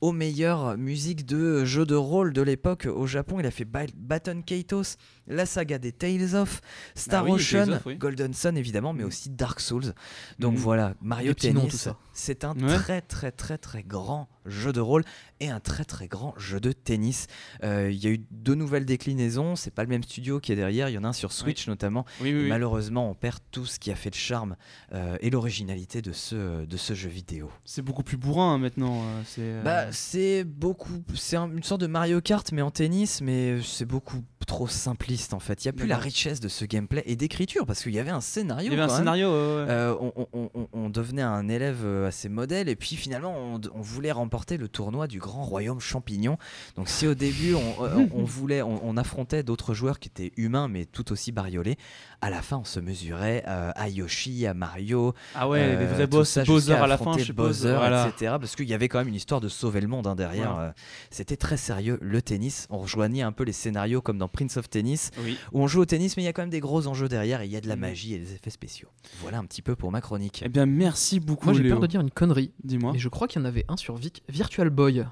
[0.00, 3.40] aux meilleures musiques de jeux de rôle de l'époque au Japon.
[3.40, 4.96] Il a fait Ba- Baton Kaitos,
[5.26, 6.60] la saga des Tales of,
[6.94, 7.96] Star Ah oui, Ocean, Tales of, oui.
[7.96, 9.08] Golden Sun évidemment, mais Mhm.
[9.08, 9.92] aussi Dark Souls.
[10.38, 10.58] Donc Mhm.
[10.60, 12.74] voilà, Mario Tennis, c'est un Ouais.
[12.76, 15.04] très très très très grand jeu de rôle
[15.40, 17.26] et un très très grand jeu de tennis.
[17.64, 20.56] Euh, Il y a eu deux nouvelles déclinaisons, c'est pas le même studio qui est
[20.56, 22.06] derrière, il y en a un sur Switch notamment.
[22.22, 22.32] Oui.
[22.48, 24.56] Malheureusement, on perd tout ce qui a fait le charme
[24.94, 27.50] euh, et l'originalité de ce, de ce jeu vidéo.
[27.64, 29.02] C'est beaucoup plus bourrin hein, maintenant.
[29.02, 33.20] euh, c'est, Bah, c'est beaucoup, c'est un- une sorte de Mario Kart mais en tennis,
[33.20, 35.62] mais c'est beaucoup trop simpliste en fait.
[35.64, 38.10] Il y a plus la richesse de ce gameplay et d'écriture parce qu'il y avait
[38.10, 38.72] un scénario.
[38.72, 38.96] il y avait un même.
[38.96, 39.28] scénario.
[39.28, 39.66] ouais, ouais.
[39.68, 43.80] Euh, on, on- on- on devenait un élève euh, assez modèle et puis finalement on,
[43.82, 46.38] voulait remporter le tournoi du grand royaume champignon.
[46.76, 50.68] Donc si au début on, euh, voulait, on, on affrontait d'autres joueurs qui étaient humains
[50.68, 51.76] mais tout aussi bariolés,
[52.22, 56.04] à la fin on se mesurait euh, à Yoshi, à Mario, ah ouais, les vrais
[56.04, 57.32] tout boss, ça Bowser à la fin, je.
[57.32, 58.08] Bowser, voilà.
[58.08, 58.36] etc.
[58.40, 60.58] Parce qu'il y avait quand même une histoire de sauver le monde hein, derrière.
[60.58, 60.70] Euh,
[61.10, 62.66] C'était très sérieux le tennis.
[62.70, 65.36] On rejoignait un peu les scénarios comme dans Prince of Tennis Oui.
[65.52, 67.40] où on joue au tennis mais il y a quand même des gros enjeux derrière
[67.42, 67.80] et il y a de la Mhm.
[67.80, 68.88] magie et des effets spéciaux.
[69.20, 70.42] Voilà un petit peu pour ma chronique.
[70.44, 72.92] Eh bien, merci beaucoup, Moi, j'ai peur de dire une connerie, Dis-moi.
[72.92, 75.04] mais je crois qu'il y en avait un sur Vi- Virtual Boy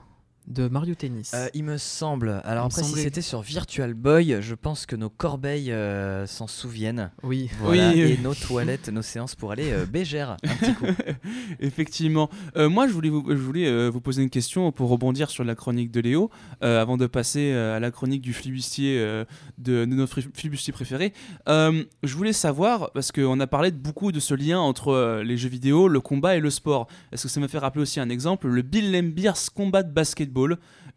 [0.46, 1.32] de Mario Tennis.
[1.34, 2.40] Euh, il me semble.
[2.44, 6.46] Alors me après, si c'était sur Virtual Boy, je pense que nos corbeilles euh, s'en
[6.46, 7.10] souviennent.
[7.22, 7.50] oui.
[7.60, 7.90] Voilà.
[7.92, 10.86] Oui, et nos toilettes, nos séances pour aller euh, bégère un petit coup.
[11.60, 12.30] Effectivement.
[12.56, 15.44] Euh, moi, je voulais, vous, je voulais euh, vous poser une question pour rebondir sur
[15.44, 16.30] la chronique de Léo,
[16.62, 19.24] euh, avant de passer euh, à la chronique du flibustier euh,
[19.58, 21.12] de, de notre flibustier préféré.
[21.48, 25.22] Euh, je voulais savoir, parce qu'on a parlé de beaucoup de ce lien entre euh,
[25.24, 26.86] les jeux vidéo, le combat et le sport.
[27.12, 30.35] Est-ce que ça m'a fait rappeler aussi un exemple Le Bill Lambiers Combat Basketball,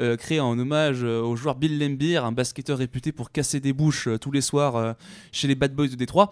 [0.01, 3.73] euh, créé en hommage euh, au joueur Bill Lambier, un basketteur réputé pour casser des
[3.73, 4.95] bouches euh, tous les soirs
[5.31, 6.31] chez les Bad Boys de Détroit.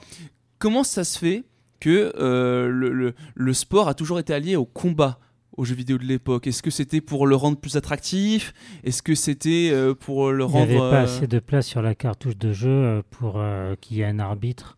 [0.60, 1.44] Comment ça se fait
[1.80, 5.20] que le, le- le sport a toujours été allié au combat
[5.56, 6.48] aux jeux vidéo de l'époque?
[6.48, 8.54] Est-ce que c'était pour le rendre plus attractif?
[8.84, 10.64] Est-ce que c'était euh, pour le Il n'y rendre.
[10.64, 14.02] avait pas euh, assez de place sur la cartouche de jeu pour euh, qu'il y
[14.02, 14.78] ait un arbitre.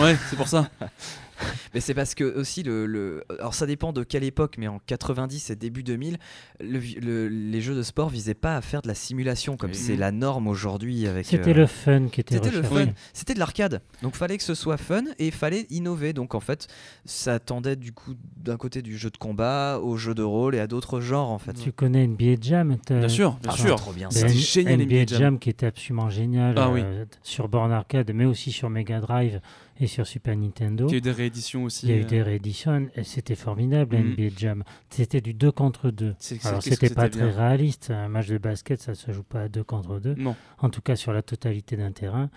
[0.00, 0.68] Ouais, c'est pour ça.
[1.74, 4.78] Mais c'est parce que aussi le, le- alors ça dépend de quelle époque, mais en
[4.86, 6.18] 90 et début 2000,
[6.60, 9.76] le le- les jeux de sport visaient pas à faire de la simulation comme Oui.
[9.76, 11.26] c'est la norme aujourd'hui avec.
[11.26, 13.80] C'était euh, le fun qui était C'était le fun, c'était de l'arcade.
[14.02, 16.12] Donc fallait que ce soit fun et fallait innover.
[16.12, 16.68] Donc en fait,
[17.04, 20.60] ça tendait du coup d'un côté du jeu de combat au jeu de rôle et
[20.60, 21.52] à d'autres genres en fait.
[21.54, 23.76] Tu connais NBA Jam t'as- Bien sûr, bien Ah, sûr.
[23.76, 24.10] trop bien.
[24.10, 25.18] C'était génial, NBA NBA Jam.
[25.18, 25.38] Jam.
[25.38, 26.80] qui était absolument génial Ah oui.
[26.84, 29.40] euh, sur borne arcade, mais aussi sur Mega Drive
[29.80, 30.86] et sur Super Nintendo.
[30.88, 31.86] Il y a eu des rééditions aussi.
[31.86, 34.12] Il y a eu euh, des rééditions et c'était formidable Mhm.
[34.12, 34.64] NBA Jam.
[34.90, 36.14] C'était du 2 contre 2.
[36.18, 37.30] c'est- c'est- Alors c'était pas très bien.
[37.36, 37.90] réaliste.
[37.90, 40.14] Un match de basket, ça se joue pas à 2 contre 2.
[40.16, 40.34] Non.
[40.58, 42.30] En tout cas sur la totalité d'un terrain.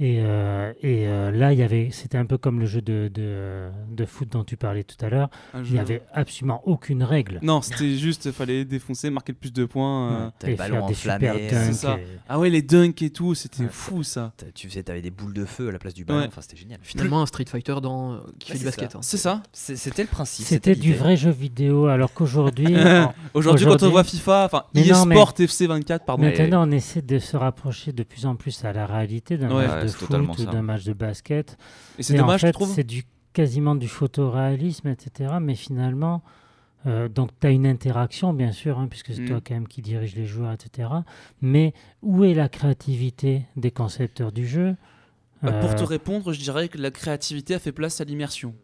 [0.00, 3.08] Et, euh, et euh, là, il y avait, c'était un peu comme le jeu de,
[3.14, 5.30] de, de foot dont tu parlais tout à l'heure.
[5.54, 7.38] Il n'y avait absolument aucune règle.
[7.42, 10.12] Non, c'était juste, fallait défoncer, marquer le plus de points.
[10.26, 10.30] euh.
[10.40, 11.74] T'as le et ballon faire des enflammé, super c'est dunks.
[11.74, 11.96] ça.
[11.98, 13.68] et- Ah ouais, les dunks et tout, c'était Ouais.
[13.70, 14.32] fou ça.
[14.54, 16.20] Tu faisais, t'avais des boules de feu à la place du ballon.
[16.22, 16.26] Ouais.
[16.26, 16.80] Enfin, c'était génial.
[16.82, 18.14] Finalement, un Street Fighter dans...
[18.14, 18.96] euh, qui Ouais, fait du basket.
[18.96, 19.00] hein.
[19.00, 19.44] C'est ça.
[19.52, 20.44] C'était le principe.
[20.44, 22.74] C'était du vrai jeu vidéo, alors qu'aujourd'hui,
[23.34, 26.22] en- Aujourd'hui, quand on Aujourd'hui- voit FIFA, enfin, Mais non, mais- eSport FC 24, pardon.
[26.24, 29.66] maintenant on essaie de se rapprocher de plus en plus à la réalité d'un Ouais,
[29.66, 30.50] match ouais, de c'est foot ou ça.
[30.50, 31.56] d'un match de basket.
[31.98, 35.34] Et c'est Et en dommage, fait, tu trouves C'est du quasiment du photoréalisme, etc.
[35.40, 36.22] Mais finalement,
[36.86, 39.28] euh, donc tu as une interaction, bien sûr, hein, puisque c'est Mm.
[39.28, 40.88] toi quand même qui dirige les joueurs, etc.
[41.42, 44.76] Mais où est la créativité des concepteurs du jeu?
[45.42, 48.54] Bah, Pour Euh, te répondre, je dirais que la créativité a fait place à l'immersion.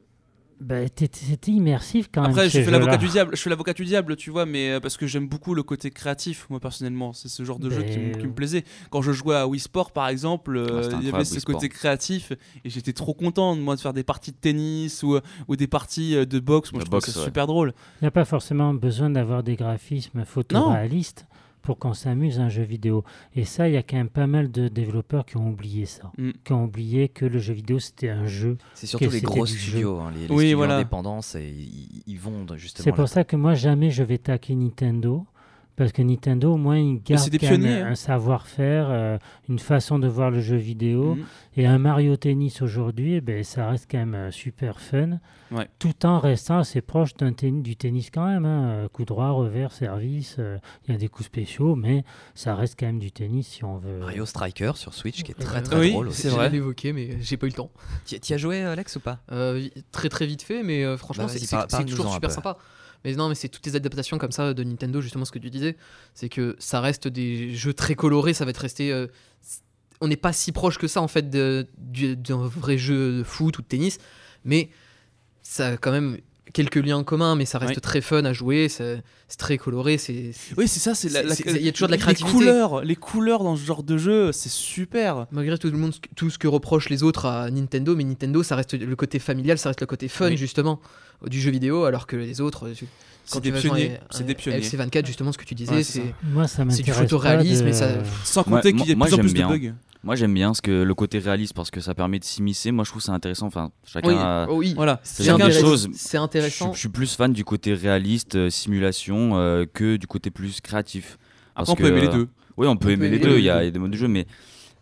[0.60, 2.30] Bah, C'était immersif quand même.
[2.32, 4.80] Après, je fais l'avocat du diable, je fais l'avocat du diable, tu vois, mais euh,
[4.80, 7.98] parce que j'aime beaucoup le côté créatif, moi personnellement, c'est ce genre de jeu qui,
[7.98, 8.64] me- Ben, qui me plaisait.
[8.90, 11.40] Quand je jouais à Wii Sport, par exemple, euh, Ah, il y avait ce Wii
[11.40, 11.54] Sport.
[11.54, 12.32] côté créatif
[12.64, 16.14] et j'étais trop content moi de faire des parties de tennis ou, ou des parties
[16.14, 16.72] euh, de boxe.
[16.72, 17.24] Moi, De je trouve boxe, ça ouais.
[17.26, 17.72] super drôle.
[18.00, 21.26] Il n'y a pas forcément besoin d'avoir des graphismes photoréalistes
[21.62, 23.04] pour qu'on s'amuse à un jeu vidéo.
[23.34, 26.10] Et ça, il y a quand même pas mal de développeurs qui ont oublié ça.
[26.18, 26.30] Mm.
[26.44, 28.56] Qui ont oublié que le jeu vidéo, c'était un jeu.
[28.74, 30.76] C'est surtout que les gros studios, hein, les, les Oui, studios voilà.
[30.76, 32.84] indépendants, c'est- ils, ils vont justement.
[32.84, 35.26] C'est pour là- ça que moi, jamais je vais taquer Nintendo.
[35.76, 37.94] Parce que Nintendo, au moins, ils gardent pionniers, un, hein.
[37.94, 39.18] savoir-faire, euh,
[39.48, 41.14] une façon de voir le jeu vidéo.
[41.14, 41.24] Mhm.
[41.56, 45.18] Et un Mario Tennis aujourd'hui, eh ben, ça reste quand même euh, super fun,
[45.50, 45.68] Ouais.
[45.80, 48.44] tout en restant assez proche du tennis quand même.
[48.44, 48.64] hein.
[48.68, 52.04] Euh, Coup droit, revers, service, euh, il y a des coups spéciaux, mais
[52.34, 53.98] ça reste quand même du tennis si on veut.
[54.00, 56.22] Mario Striker sur Switch qui est très très Oui, drôle aussi.
[56.22, 56.50] c'est vrai.
[56.50, 57.70] l'évoquer, mais j'ai pas eu le temps.
[58.04, 59.18] T'y as joué Alex ou pas?
[59.32, 61.30] Euh, très très vite fait, mais euh, franchement, Bah,
[61.68, 62.56] c'est toujours un super sympa.
[63.04, 65.50] Mais non, mais c'est toutes les adaptations comme ça de Nintendo, justement ce que tu
[65.50, 65.76] disais,
[66.14, 68.92] c'est que ça reste des jeux très colorés, ça va être resté.
[68.92, 69.06] euh,
[70.00, 71.66] on n'est pas si proche que ça en fait d'un
[72.46, 73.98] vrai jeu de foot ou de tennis,
[74.44, 74.70] mais
[75.42, 76.18] ça a quand même
[76.52, 77.80] quelques liens en commun, mais ça reste Oui.
[77.80, 79.02] très fun à jouer, c'est
[79.38, 80.32] très coloré, c'est.
[80.56, 82.30] Oui, c'est ça, c'est il y a toujours de la les créativité.
[82.36, 85.26] couleurs, les couleurs dans ce genre de jeu, c'est super.
[85.32, 88.56] Malgré tout le monde, tout ce que reprochent les autres à Nintendo, mais Nintendo, ça
[88.56, 90.36] reste le côté familial, ça reste le côté fun Oui.
[90.36, 90.80] justement
[91.26, 92.86] du jeu vidéo, alors que les autres, tu-
[93.26, 93.98] C'est des pionniers.
[94.10, 94.60] C'est des pionniers.
[94.60, 95.82] FC24, justement, ce que tu disais, Ouais,
[96.48, 97.88] c'est du photoréalisme de- et ça.
[98.24, 99.48] Sans compter qu'il y a de moi, plus en plus de bien.
[99.48, 99.72] bugs.
[100.02, 102.72] Moi j'aime bien ce que le côté réaliste parce que ça permet de s'immiscer.
[102.72, 103.46] Moi je trouve ça intéressant.
[103.46, 104.08] Enfin, chacun.
[104.08, 104.72] Oui, a- oh oui.
[104.74, 106.72] Voilà, C'est choses- C'est Je suis, intéressant.
[106.72, 111.18] je suis plus fan du côté réaliste, euh, simulation, euh, que du côté plus créatif.
[111.54, 112.28] Après, Parce on peut aimer les euh, deux.
[112.56, 113.34] Oui, on peut On aimer peut les aimer deux.
[113.34, 113.62] les Il y a, deux.
[113.62, 114.26] il y a des modes de jeu, mais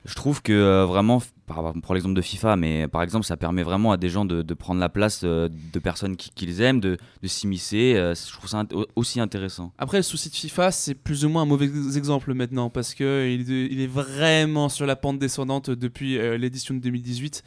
[0.05, 3.63] je trouve que euh, vraiment, par, pour l'exemple de FIFA, mais par exemple, ça permet
[3.63, 6.81] vraiment à des gens de, de prendre la place euh, de personnes qui- qu'ils aiment,
[6.81, 7.95] de, de s'immiscer.
[7.97, 9.73] euh, je trouve ça int- aussi intéressant.
[9.77, 13.29] Après, le souci de FIFA, c'est plus ou moins un mauvais exemple maintenant parce que
[13.29, 17.43] il est, vraiment sur la pente descendante depuis l'édition de 2018.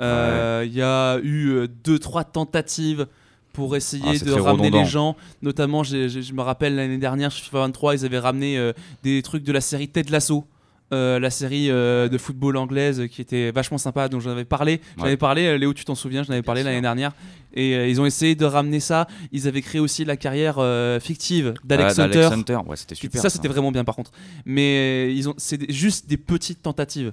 [0.00, 3.06] Euh, Il y a eu deux, trois tentatives
[3.52, 4.82] pour essayer Ah, c'est de ramener redondant.
[4.82, 5.16] les gens.
[5.42, 8.72] Notamment, je me rappelle l'année dernière, FIFA 23, ils avaient ramené euh,
[9.04, 10.44] des trucs de la série Ted Lasso.
[10.92, 14.80] Euh, la série euh, de football anglaise qui était vachement sympa dont j'en avais parlé
[14.96, 15.08] j'en Ouais.
[15.08, 17.12] avais parlé euh, Léo tu t'en souviens j'en avais parlé l'année dernière
[17.54, 21.00] et euh, ils ont essayé de ramener ça ils avaient créé aussi la carrière euh,
[21.00, 23.20] fictive d'Alex Ah, Hunter Hunter, ouais, c'était super.
[23.22, 24.10] ça, c'était vraiment bien par contre.
[24.44, 27.12] Mais euh, ils ont, c'est juste des petites tentatives.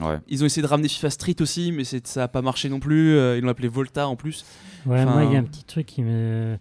[0.00, 0.18] Ouais.
[0.28, 3.14] Ils ont essayé de ramener FIFA Street aussi, mais ça n'a pas marché non plus.
[3.36, 4.44] Ils l'ont appelé Volta en plus.
[4.86, 6.56] Ouais, Enfin- moi, il y a un petit truc qui me.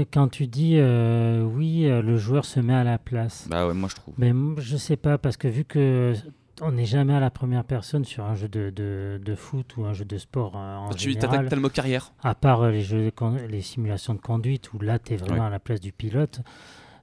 [0.00, 3.46] Quand tu dis euh, oui, euh, le joueur se met à la place.
[3.50, 4.14] Bah ouais, moi je trouve.
[4.18, 6.14] Mais je sais pas, parce que vu que
[6.60, 9.84] on n'est jamais à la première personne sur un jeu de, de, de foot ou
[9.84, 12.12] un jeu de sport euh, en tu général, t'as le mot carrière.
[12.22, 15.40] à part euh, les, jeux de les simulations de conduite où là, tu es vraiment
[15.42, 15.46] Ouais.
[15.46, 16.40] à la place du pilote,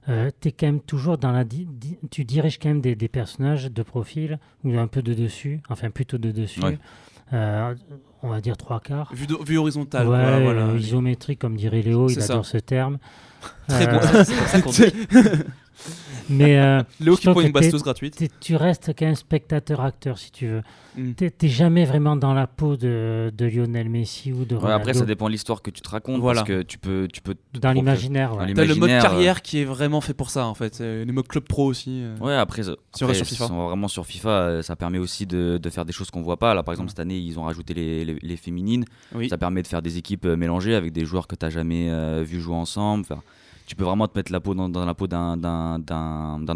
[0.06, 1.44] tu es quand même toujours dans la.
[1.44, 5.14] di- di- tu diriges quand même des, des personnages de profil ou un peu de
[5.14, 6.60] dessus, enfin plutôt de dessus.
[6.62, 6.78] Ouais.
[7.32, 7.74] Euh,
[8.22, 9.10] on va dire trois quarts.
[9.14, 10.06] Vue, vue horizontale.
[10.08, 10.74] ouais, quoi, voilà.
[10.74, 12.32] isométrique, comme dirait Léo, il ça.
[12.34, 12.98] adore ce terme.
[13.68, 14.00] Très Euh, bon.
[14.24, 14.84] C'est ça qu'on dit.
[16.28, 18.22] Mais euh, Léo qui prend une bastos gratuite.
[18.40, 20.62] tu restes qu'un spectateur-acteur, si tu veux.
[20.96, 21.12] Mm.
[21.12, 24.76] T'es t'es jamais vraiment dans la peau de, de Lionel Messi ou de Ouais, Ronaldo.
[24.80, 26.20] après, ça dépend de l'histoire que tu te racontes.
[26.20, 26.40] Voilà.
[26.42, 27.08] Parce que tu peux.
[27.12, 28.52] Tu peux Dans l'imaginaire, ouais.
[28.54, 30.80] T'as le mode carrière qui est vraiment fait pour ça en fait.
[30.80, 32.02] Euh, Le mode club pro aussi.
[32.02, 32.16] euh.
[32.18, 33.46] Ouais, après, ça- Si on après, reste sur FIFA.
[33.46, 36.22] si on vraiment sur FIFA, euh, ça permet aussi de, de faire des choses qu'on
[36.22, 36.54] voit pas.
[36.54, 38.84] Là, par exemple, cette année, ils ont rajouté les, les- les féminines.
[39.14, 39.28] Oui.
[39.28, 41.88] Ça permet de faire des équipes euh, mélangées avec des joueurs que tu n'as jamais
[41.90, 43.04] euh, vu jouer ensemble.
[43.08, 43.22] Enfin,
[43.70, 45.38] tu peux vraiment te mettre la peau dans, dans la peau d'un-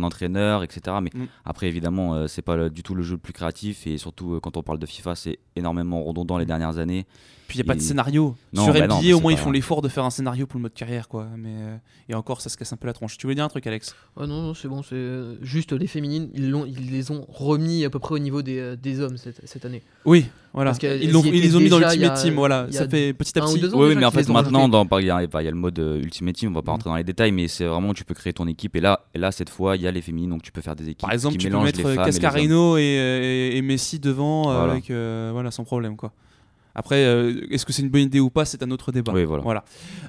[0.03, 0.97] entraîneur, etc.
[1.01, 1.27] Mais Mm.
[1.45, 3.87] après, évidemment, euh, c'est pas du tout le jeu le plus créatif.
[3.87, 7.07] Et surtout, euh, quand on parle de FIFA, c'est énormément redondant les dernières années.
[7.47, 8.35] Puis il n'y a pas de scénario.
[8.53, 10.59] Non, Sur bah NBA, non, au moins, ils font l'effort de faire un scénario pour
[10.59, 11.27] le mode carrière, quoi.
[11.37, 11.77] Mais euh,
[12.09, 13.17] et encore, ça se casse un peu la tronche.
[13.19, 13.95] Tu voulais dire un truc, Alex?
[14.17, 17.27] Ouais, non, non, c'est bon, c'est euh, juste les féminines, ils, l'ont- ils les ont
[17.29, 19.83] remis à peu près au niveau des, euh, des hommes cette, cette année.
[20.07, 20.71] Oui, voilà.
[20.71, 22.67] Parce Ils, l'ont- les ont mis dans l'Ultimate a- Team, voilà.
[22.71, 23.61] Ça fait petit à ou petit.
[23.61, 24.67] deux ans Oui, déjà mais en fait, maintenant,
[24.99, 26.75] il y, a il y a le mode euh, Ultimate Team, on va pas Mm.
[26.77, 28.75] rentrer dans les détails, mais c'est vraiment, tu peux créer ton équipe.
[28.77, 30.77] Et là, et là cette fois, il y a les féminines, donc tu peux faire
[30.77, 31.95] des équipes Par exemple, qui tu peux mettre.
[31.95, 34.45] Cascarino et, Messi devant
[35.33, 36.13] voilà sans problème quoi.
[36.75, 39.13] Après, euh, est-ce que c'est une bonne idée ou pas, c'est un autre débat.
[39.13, 39.65] Oui, voilà.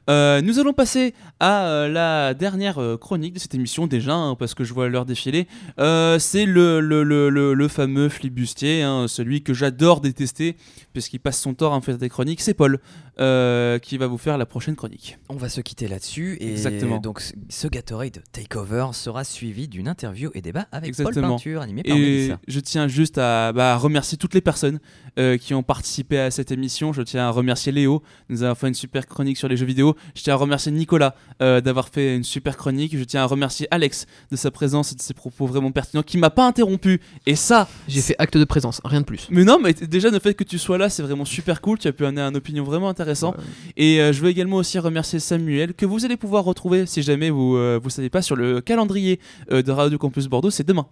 [0.09, 4.53] Euh, nous allons passer à euh, la dernière chronique de cette émission déjà, hein, parce
[4.55, 5.47] que je vois l'heure défiler.
[5.79, 10.55] Euh, c'est le, le, le, le, le fameux flibustier, hein, celui que j'adore détester,
[10.93, 12.41] puisqu'il passe son temps à me faire des chroniques.
[12.41, 12.79] C'est Paul
[13.19, 15.17] euh, qui va vous faire la prochaine chronique.
[15.29, 16.97] On va se quitter là-dessus et Exactement.
[16.99, 21.27] donc ce- Gatorade Takeover sera suivi d'une interview et débat avec Exactement.
[21.29, 22.39] Paul Peinture animé par Et Mélissa.
[22.47, 24.79] je tiens juste à bah, remercier toutes les personnes
[25.19, 26.54] euh, qui ont participé à cette émission.
[26.55, 29.95] Je tiens à remercier Léo, nous avoir fait une super chronique sur les jeux vidéo.
[30.15, 32.97] Je tiens à remercier Nicolas euh, d'avoir fait une super chronique.
[32.97, 36.17] Je tiens à remercier Alex de sa présence et de ses propos vraiment pertinents qui
[36.17, 37.01] m'a pas interrompu.
[37.25, 39.27] Et ça, J'ai fait acte de présence, rien de plus.
[39.29, 41.77] mais non, mais déjà le fait que tu sois là, c'est vraiment super cool.
[41.77, 43.35] Tu as pu amener une opinion vraiment intéressante.
[43.77, 47.29] Et euh, je veux également aussi remercier Samuel, que vous allez pouvoir retrouver si jamais
[47.29, 49.19] vous ne vous savez pas sur le calendrier
[49.51, 50.49] euh, de Radio Campus Bordeaux.
[50.49, 50.87] C'est demain.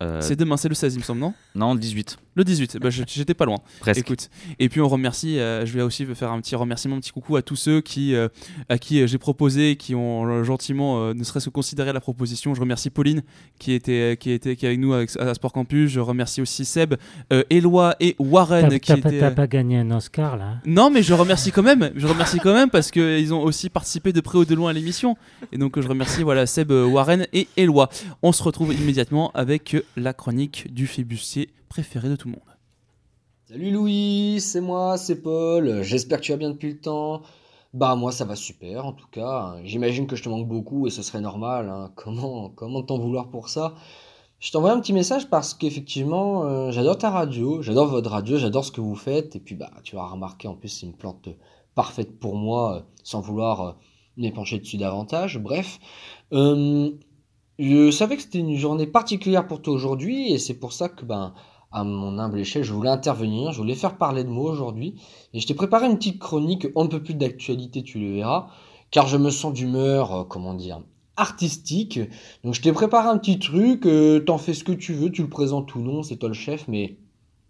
[0.00, 1.34] Euh, C'est demain, c'est le 16, il me semble, non?
[1.56, 3.58] Non, 18, Le 18, bah, j'étais pas loin.
[3.80, 3.98] presque.
[4.00, 4.30] Écoute,
[4.60, 7.34] et puis on remercie, euh, je vais aussi faire un petit remerciement, un petit coucou
[7.34, 8.28] à tous ceux qui, euh,
[8.68, 12.54] à qui j'ai proposé, qui ont gentiment, euh, ne serait-ce que considéré la proposition.
[12.54, 13.22] Je remercie Pauline
[13.58, 15.90] qui était, qui était qui est avec nous avec- à Sport Campus.
[15.90, 16.94] Je remercie aussi Seb,
[17.32, 20.60] euh, Éloi et Warren T'as qui t'as pas, gagné un Oscar là hein?
[20.64, 21.90] Non, mais je remercie quand même.
[21.96, 24.72] Je remercie quand même parce qu'ils ont aussi participé de près ou de loin à
[24.72, 25.16] l'émission.
[25.50, 27.88] Et donc je remercie voilà Seb, Warren et Éloi.
[28.22, 32.42] On se retrouve immédiatement avec euh, la chronique du fébustier préféré de tout le monde.
[33.48, 35.82] Salut Louis, c'est moi, c'est Paul.
[35.82, 37.22] J'espère que tu vas bien depuis le temps.
[37.74, 39.56] Bah moi ça va super en tout cas.
[39.62, 41.68] J'imagine que je te manque beaucoup et ce serait normal.
[41.68, 41.92] hein.
[41.96, 43.74] Comment comment t'en vouloir pour ça?
[44.40, 48.64] Je t'envoie un petit message parce qu'effectivement euh, j'adore ta radio, j'adore votre radio, j'adore
[48.64, 51.28] ce que vous faites et puis bah tu vas remarquer en plus c'est une plante
[51.74, 53.72] parfaite pour moi euh, sans vouloir euh,
[54.16, 55.38] m'épancher dessus davantage.
[55.38, 55.78] Bref,
[56.32, 56.90] Euh,
[57.58, 61.04] je savais que c'était une journée particulière pour toi aujourd'hui et c'est pour ça que
[61.04, 61.34] ben
[61.70, 64.94] à mon humble échelle, je voulais intervenir, je voulais faire parler de moi aujourd'hui.
[65.34, 68.48] Et je t'ai préparé une petite chronique, on ne peut plus d'actualité, tu le verras,
[68.90, 70.80] car je me sens d'humeur, euh, comment dire,
[71.16, 72.00] artistique.
[72.42, 75.22] Donc je t'ai préparé un petit truc, euh, t'en fais ce que tu veux, tu
[75.22, 76.96] le présentes ou non, c'est toi le chef, mais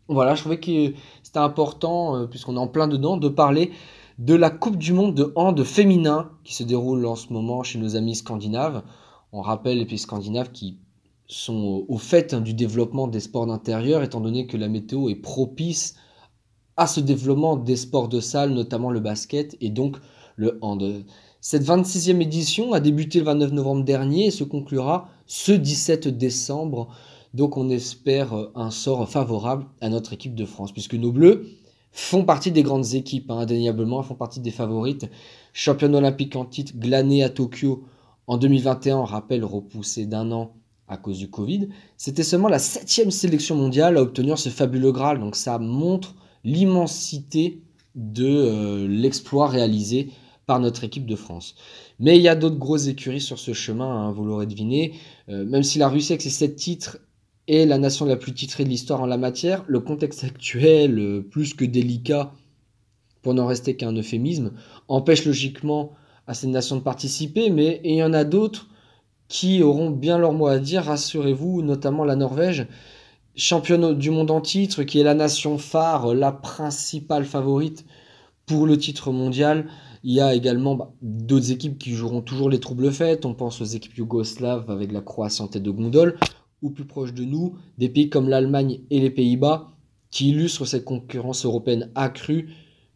[0.08, 3.70] voilà, je trouvais que c'était important, euh, puisqu'on est en plein dedans, de parler
[4.18, 7.78] de la Coupe du Monde de hand féminin qui se déroule en ce moment chez
[7.78, 8.82] nos amis scandinaves.
[9.32, 10.78] On rappelle les pays scandinaves qui
[11.26, 15.14] sont au- fait hein, du développement des sports d'intérieur, étant donné que la météo est
[15.16, 15.96] propice
[16.76, 19.96] à ce développement des sports de salle, notamment le basket et donc
[20.36, 21.04] le hand.
[21.40, 26.88] Cette 26e édition a débuté le 29 novembre dernier et se conclura ce 17 décembre.
[27.34, 31.46] Donc on espère euh, un sort favorable à notre équipe de France, puisque nos Bleus
[31.92, 35.08] font partie des grandes équipes, hein, indéniablement, font partie des favorites.
[35.52, 37.84] Championne olympique en titre, glanée à Tokyo
[38.28, 40.54] en 2021, on rappelle, repoussé d'un an
[40.86, 41.68] à cause du Covid.
[41.96, 45.18] C'était seulement la septième sélection mondiale à obtenir ce fabuleux Graal.
[45.18, 46.14] Donc ça montre
[46.44, 47.62] l'immensité
[47.94, 50.10] de euh, l'exploit réalisé
[50.46, 51.56] par notre équipe de France.
[51.98, 54.94] Mais il y a d'autres grosses écuries sur ce chemin, hein, vous l'aurez deviné.
[55.30, 56.98] Euh, même si la Russie avec ses sept titres
[57.48, 61.20] est la nation la plus titrée de l'histoire en la matière, le contexte actuel, euh,
[61.22, 62.34] plus que délicat,
[63.22, 64.52] pour n'en rester qu'un euphémisme,
[64.86, 65.92] empêche logiquement
[66.28, 68.68] à cette nation de participer, mais il y en a d'autres
[69.28, 72.66] qui auront bien leur mot à dire, rassurez-vous, notamment la Norvège,
[73.34, 77.84] championne du monde en titre, qui est la nation phare, la principale favorite
[78.46, 79.68] pour le titre mondial.
[80.04, 83.26] Il y a également bah, d'autres équipes qui joueront toujours les troubles fêtes.
[83.26, 86.18] On pense aux équipes yougoslaves avec la Croatie en tête de gondole,
[86.62, 89.68] ou plus proche de nous, des pays comme l'Allemagne et les Pays-Bas,
[90.10, 92.50] qui illustre cette concurrence européenne accrue,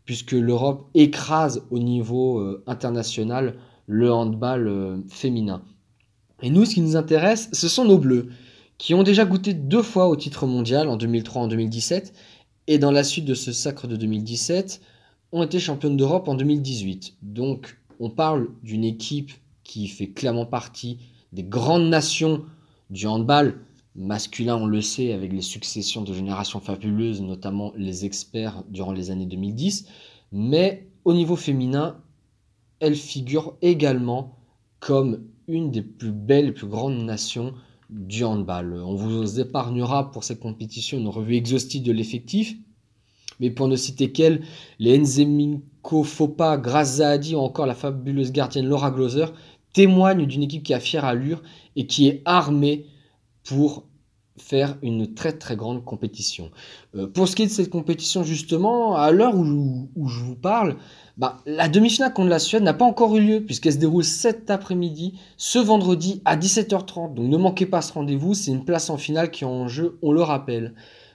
[0.04, 3.54] puisque l'Europe écrase au niveau euh, international
[3.86, 5.62] le handball euh, féminin.
[6.42, 8.30] Et nous, ce qui nous intéresse, ce sont nos bleus,
[8.78, 12.12] qui ont déjà goûté deux fois au titre mondial, en 2003 et en 2017,
[12.66, 14.80] et dans la suite de ce sacre de 2017,
[15.30, 17.16] ont été championnes d'Europe en 2018.
[17.22, 19.32] Donc, on parle d'une équipe
[19.62, 20.98] qui fait clairement partie
[21.32, 22.44] des grandes nations
[22.90, 23.58] du handball
[23.94, 29.10] masculin, on le sait, avec les successions de générations fabuleuses, notamment les experts durant les
[29.10, 29.86] années 2010.
[30.32, 32.00] Mais au niveau féminin,
[32.80, 34.38] elle figure également
[34.80, 37.54] comme une des plus belles et plus grandes nations
[37.90, 38.74] du handball.
[38.84, 42.56] On vous épargnera pour cette compétition une revue exhaustive de l'effectif,
[43.38, 44.42] mais pour ne citer qu'elle,
[44.78, 49.26] les Nzeminko Fopa, Grace Zahadi ou encore la fabuleuse gardienne Laura Gloser
[49.72, 51.42] témoignent d'une équipe qui a fière allure
[51.76, 52.86] et qui est armée
[53.44, 53.84] pour
[54.38, 56.50] faire une très très grande compétition.
[56.94, 60.76] Euh, pour ce qui est de cette compétition justement, à l'heure où, je vous parle,
[61.16, 64.50] bah, la demi-finale contre la Suède n'a pas encore eu lieu puisqu'elle se déroule cet
[64.50, 67.14] après-midi, ce vendredi à 17h30.
[67.14, 69.98] Donc ne manquez pas ce rendez-vous, c'est une place en finale qui est en jeu,
[70.02, 70.74] on le rappelle.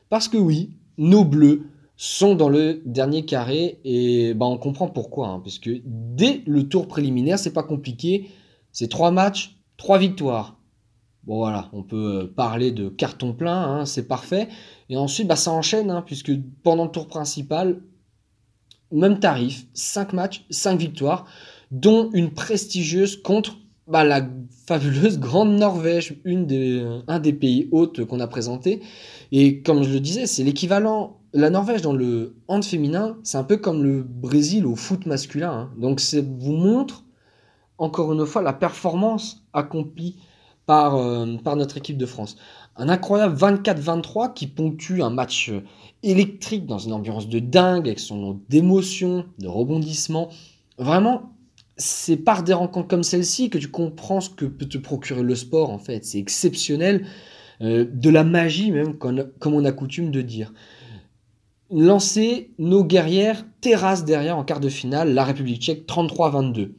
[0.10, 1.64] Parce que oui, nos bleus
[1.98, 5.30] sont dans le dernier carré et bah, on comprend pourquoi.
[5.30, 8.30] hein, puisque dès le tour préliminaire, c'est pas compliqué,
[8.72, 10.57] c'est trois matchs, trois victoires.
[11.28, 14.48] Bon voilà, on peut euh, parler de carton plein, hein, c'est parfait.
[14.90, 16.32] Et ensuite, bah, ça enchaîne, hein, puisque
[16.64, 17.82] pendant le tour principal,
[18.94, 21.26] même tarif, 5 matchs, 5 victoires,
[21.70, 23.58] dont une prestigieuse contre
[23.88, 24.26] bah, la
[24.68, 28.82] fabuleuse Grande Norvège, euh, un des pays hôtes qu'on a présenté.
[29.34, 31.20] Et comme je le disais, c'est l'équivalent.
[31.34, 35.52] La Norvège dans le hand féminin, c'est un peu comme le Brésil au foot masculin.
[35.52, 35.72] hein.
[35.78, 37.04] Donc ça vous montre,
[37.78, 40.16] encore une fois, la performance accomplie
[40.68, 42.38] par, euh, par notre équipe de France.
[42.76, 45.64] Un incroyable 24-23 qui ponctue un match euh,
[46.04, 50.30] électrique dans une ambiance de dingue, avec son lot d'émotions, de rebondissements.
[50.78, 51.34] Vraiment,
[51.78, 55.36] c'est par des rencontres comme celle-ci que tu comprends ce que peut te procurer le
[55.36, 56.06] sport, en fait.
[56.06, 57.08] C'est exceptionnel,
[57.62, 60.54] euh, de la magie même, comme, comme on a coutume de dire.
[61.72, 66.72] Lancer nos guerrières terrasse derrière en quart de finale la République tchèque 33-22.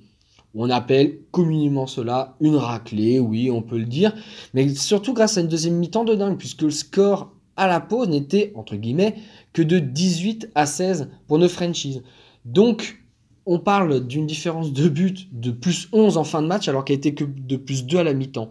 [0.55, 4.15] On appelle communément cela une raclée, oui, on peut le dire,
[4.55, 8.09] mais surtout grâce à une deuxième mi-temps de dingue, puisque le score à la pause
[8.09, 9.17] n'était, entre guillemets,
[9.53, 12.03] que de 18 à 16 pour nos franchises.
[12.45, 13.05] Donc,
[13.47, 16.97] on parle d'une différence de but de plus 11 en fin de match, alors qu'elle
[16.97, 18.51] était que de plus 2 à la mi-temps.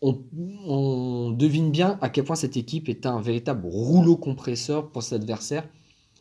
[0.00, 0.18] On,
[0.66, 5.14] on devine bien à quel point cette équipe est un véritable rouleau compresseur pour ses
[5.16, 5.68] adversaires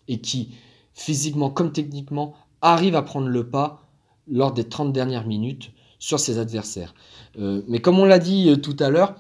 [0.08, 0.54] et qui,
[0.94, 3.91] physiquement comme techniquement, arrive à prendre le pas
[4.28, 6.94] lors des 30 dernières minutes sur ses adversaires.
[7.40, 9.16] Euh, mais comme on l'a dit euh, tout à l'heure,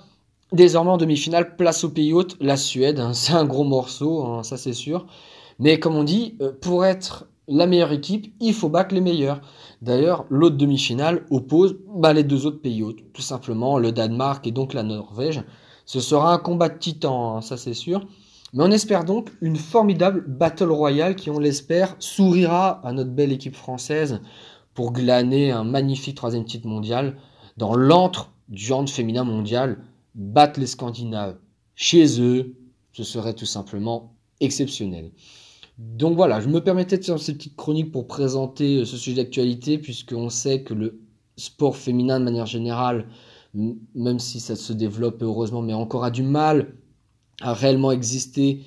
[0.51, 2.99] désormais en demi-finale, place au pays hôte, la Suède.
[2.99, 5.05] hein, c'est un gros morceau, hein, ça c'est sûr.
[5.59, 9.41] Mais comme on dit, euh, pour être la meilleure équipe, il faut battre les meilleurs.
[9.81, 14.51] D'ailleurs, l'autre demi-finale oppose bah, les deux autres pays hôtes, tout simplement le Danemark et
[14.51, 15.43] donc la Norvège.
[15.85, 18.01] Ce sera un combat de titans, hein, ça c'est sûr.
[18.53, 23.31] Mais on espère donc une formidable battle royale qui, on l'espère, sourira à notre belle
[23.31, 24.19] équipe française
[24.73, 27.17] pour glaner un magnifique troisième titre mondial
[27.57, 29.83] dans l'antre du hand féminin mondial,
[30.15, 31.37] battre les Scandinaves
[31.75, 32.55] chez eux,
[32.91, 35.11] ce serait tout simplement exceptionnel.
[35.77, 39.23] Donc voilà, je me permettais de faire cette petite chronique pour présenter euh, ce sujet
[39.23, 41.01] d'actualité, puisqu'on sait que le
[41.37, 43.07] sport féminin de manière générale,
[43.53, 46.75] même si ça se développe heureusement, mais encore a du mal
[47.41, 48.63] à réellement exister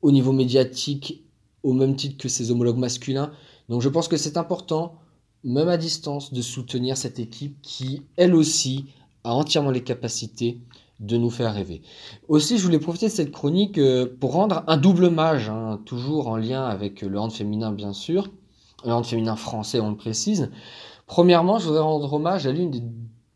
[0.00, 1.24] au niveau médiatique
[1.62, 3.32] au même titre que ses homologues masculins.
[3.68, 4.96] Donc je pense que c'est important,
[5.44, 8.86] même à distance, de soutenir cette équipe qui, elle aussi,
[9.24, 10.60] a entièrement les capacités
[11.00, 11.82] de nous faire rêver.
[12.28, 16.28] Aussi, je voulais profiter de cette chronique euh, pour rendre un double hommage, hein, toujours
[16.28, 18.30] en lien avec le hand féminin bien sûr,
[18.84, 20.50] le hand féminin français on le précise.
[21.06, 22.82] Premièrement, je voudrais rendre hommage à l'une des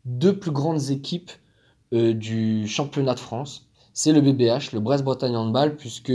[0.05, 1.31] deux plus grandes équipes
[1.93, 3.67] euh, du championnat de France.
[3.93, 6.13] C'est le BBH, le Brest-Bretagne Handball, puisque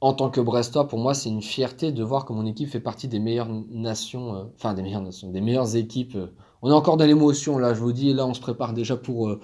[0.00, 2.80] en tant que Brestois, pour moi, c'est une fierté de voir que mon équipe fait
[2.80, 6.14] partie des meilleures nations, euh, enfin des meilleures nations, des meilleures équipes.
[6.16, 6.28] euh.
[6.62, 9.28] On est encore dans l'émotion là, je vous dis, là on se prépare déjà pour,
[9.28, 9.40] euh,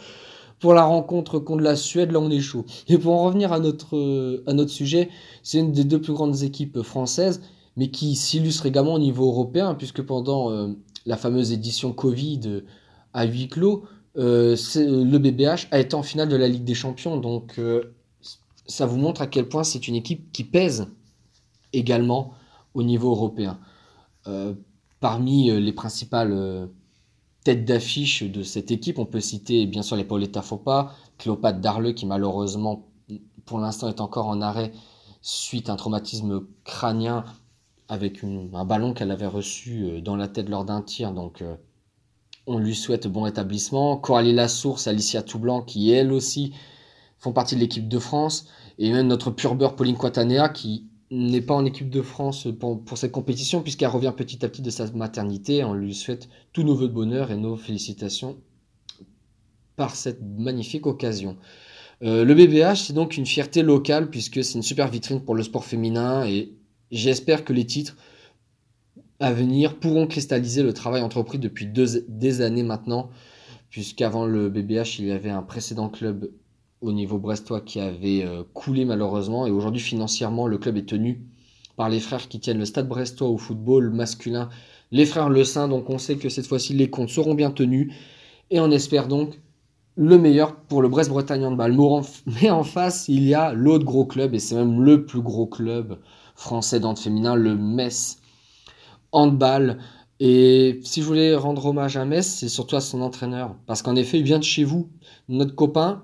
[0.60, 2.64] pour la rencontre contre la Suède, là on est chaud.
[2.88, 5.08] Et pour en revenir à notre, à notre sujet,
[5.42, 7.42] c'est une des deux plus grandes équipes françaises,
[7.76, 10.50] mais qui s'illustre également au niveau européen, puisque pendant
[11.06, 12.62] la fameuse édition Covid
[13.12, 13.84] à huis clos,
[14.14, 17.60] le BBH a été en finale de la Ligue des Champions, donc
[18.66, 20.88] ça vous montre à quel point c'est une équipe qui pèse
[21.72, 22.32] également
[22.74, 23.58] au niveau européen.
[24.26, 24.54] Euh,
[25.00, 26.66] parmi euh, les principales euh,
[27.44, 31.92] têtes d'affiche de cette équipe, on peut citer bien sûr les Pauletta Fopa, Cléopâtre Darleux
[31.92, 32.86] qui malheureusement
[33.44, 34.72] pour l'instant est encore en arrêt
[35.20, 37.24] suite à un traumatisme crânien
[37.88, 41.12] avec un ballon qu'elle avait reçu dans la tête lors d'un tir.
[41.12, 41.44] Donc,
[42.46, 43.98] on lui souhaite bon rétablissement.
[43.98, 46.54] Coralie Lassource, Alicia Toublanc, qui elles aussi
[47.24, 48.46] font partie de l'équipe de France.
[48.78, 52.84] Et même notre pur beurre Pauline Quatanea, qui n'est pas en équipe de France pour,
[52.84, 55.64] pour cette compétition, puisqu'elle revient petit à petit de sa maternité.
[55.64, 58.36] On lui souhaite tous nos voeux de bonheur et nos félicitations
[59.76, 61.36] par cette magnifique occasion.
[62.02, 65.42] Euh, le BBH, c'est donc une fierté locale, puisque c'est une super vitrine pour le
[65.42, 66.52] sport féminin, et
[66.90, 67.96] j'espère que les titres
[69.18, 73.10] à venir pourront cristalliser le travail entrepris depuis deux, des années maintenant,
[73.70, 76.30] puisqu'avant le BBH, il y avait un précédent club
[76.84, 81.24] au niveau brestois qui avait euh, coulé malheureusement, et aujourd'hui financièrement, le club est tenu
[81.76, 84.48] par les frères qui tiennent le stade brestois au football masculin,
[84.92, 87.92] les frères Le Saint, donc on sait que cette fois-ci les comptes seront bien tenus,
[88.50, 89.40] et on espère donc
[89.96, 91.76] le meilleur pour le Brest-Bretagne Handball.
[92.26, 95.46] Mais en face, il y a l'autre gros club, et c'est même le plus gros
[95.46, 95.98] club
[96.34, 98.18] français d'hand féminin, le Metz
[99.12, 99.78] Handball.
[100.20, 103.56] Et si je voulais rendre hommage à Metz, c'est surtout à son entraîneur.
[103.66, 104.88] Parce qu'en effet, il vient de chez vous.
[105.28, 106.02] Notre copain,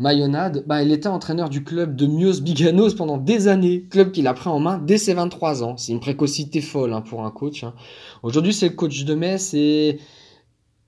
[0.00, 3.84] Mayonade, bah, il était entraîneur du club de Mios Biganos pendant des années.
[3.90, 5.76] Club qu'il a pris en main dès ses 23 ans.
[5.76, 7.64] C'est une précocité folle hein, pour un coach.
[7.64, 7.74] hein.
[8.22, 9.98] Aujourd'hui, c'est le coach de Metz et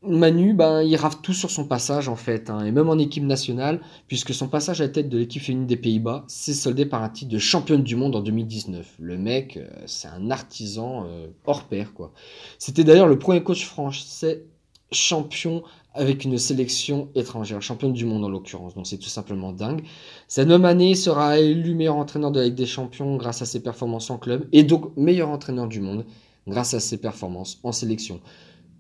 [0.05, 3.23] Manu, ben, il rave tout sur son passage en fait, hein, et même en équipe
[3.23, 7.05] nationale, puisque son passage à la tête de l'équipe féminine des Pays-Bas s'est soldé par
[7.05, 8.97] un titre de championne du monde en 2019.
[8.99, 12.13] Le mec, euh, c'est un artisan euh, hors pair quoi.
[12.59, 14.47] C'était d'ailleurs le premier coach français
[14.91, 15.63] champion
[15.95, 19.83] avec une sélection étrangère, championne du monde en l'occurrence, donc c'est tout simplement dingue.
[20.29, 23.63] Cette même année, sera élu meilleur entraîneur de la Ligue des Champions grâce à ses
[23.63, 26.05] performances en club, et donc meilleur entraîneur du monde
[26.47, 28.21] grâce à ses performances en sélection.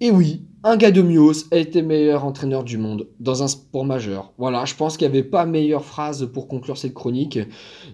[0.00, 3.84] Et oui, un gars de Mios a été meilleur entraîneur du monde dans un sport
[3.84, 4.32] majeur.
[4.36, 7.38] Voilà, je pense qu'il n'y avait pas meilleure phrase pour conclure cette chronique.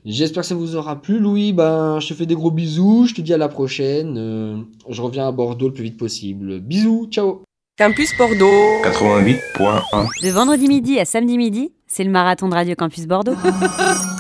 [0.07, 1.53] J'espère que ça vous aura plu, Louis.
[1.53, 3.05] Ben, je te fais des gros bisous.
[3.07, 4.17] Je te dis à la prochaine.
[4.17, 4.57] Euh,
[4.89, 6.61] je reviens à Bordeaux le plus vite possible.
[6.61, 7.43] Bisous, ciao.
[7.79, 8.83] Campus Bordeaux.
[8.83, 10.09] 88.1.
[10.25, 13.37] De vendredi midi à samedi midi, c'est le marathon de Radio Campus Bordeaux.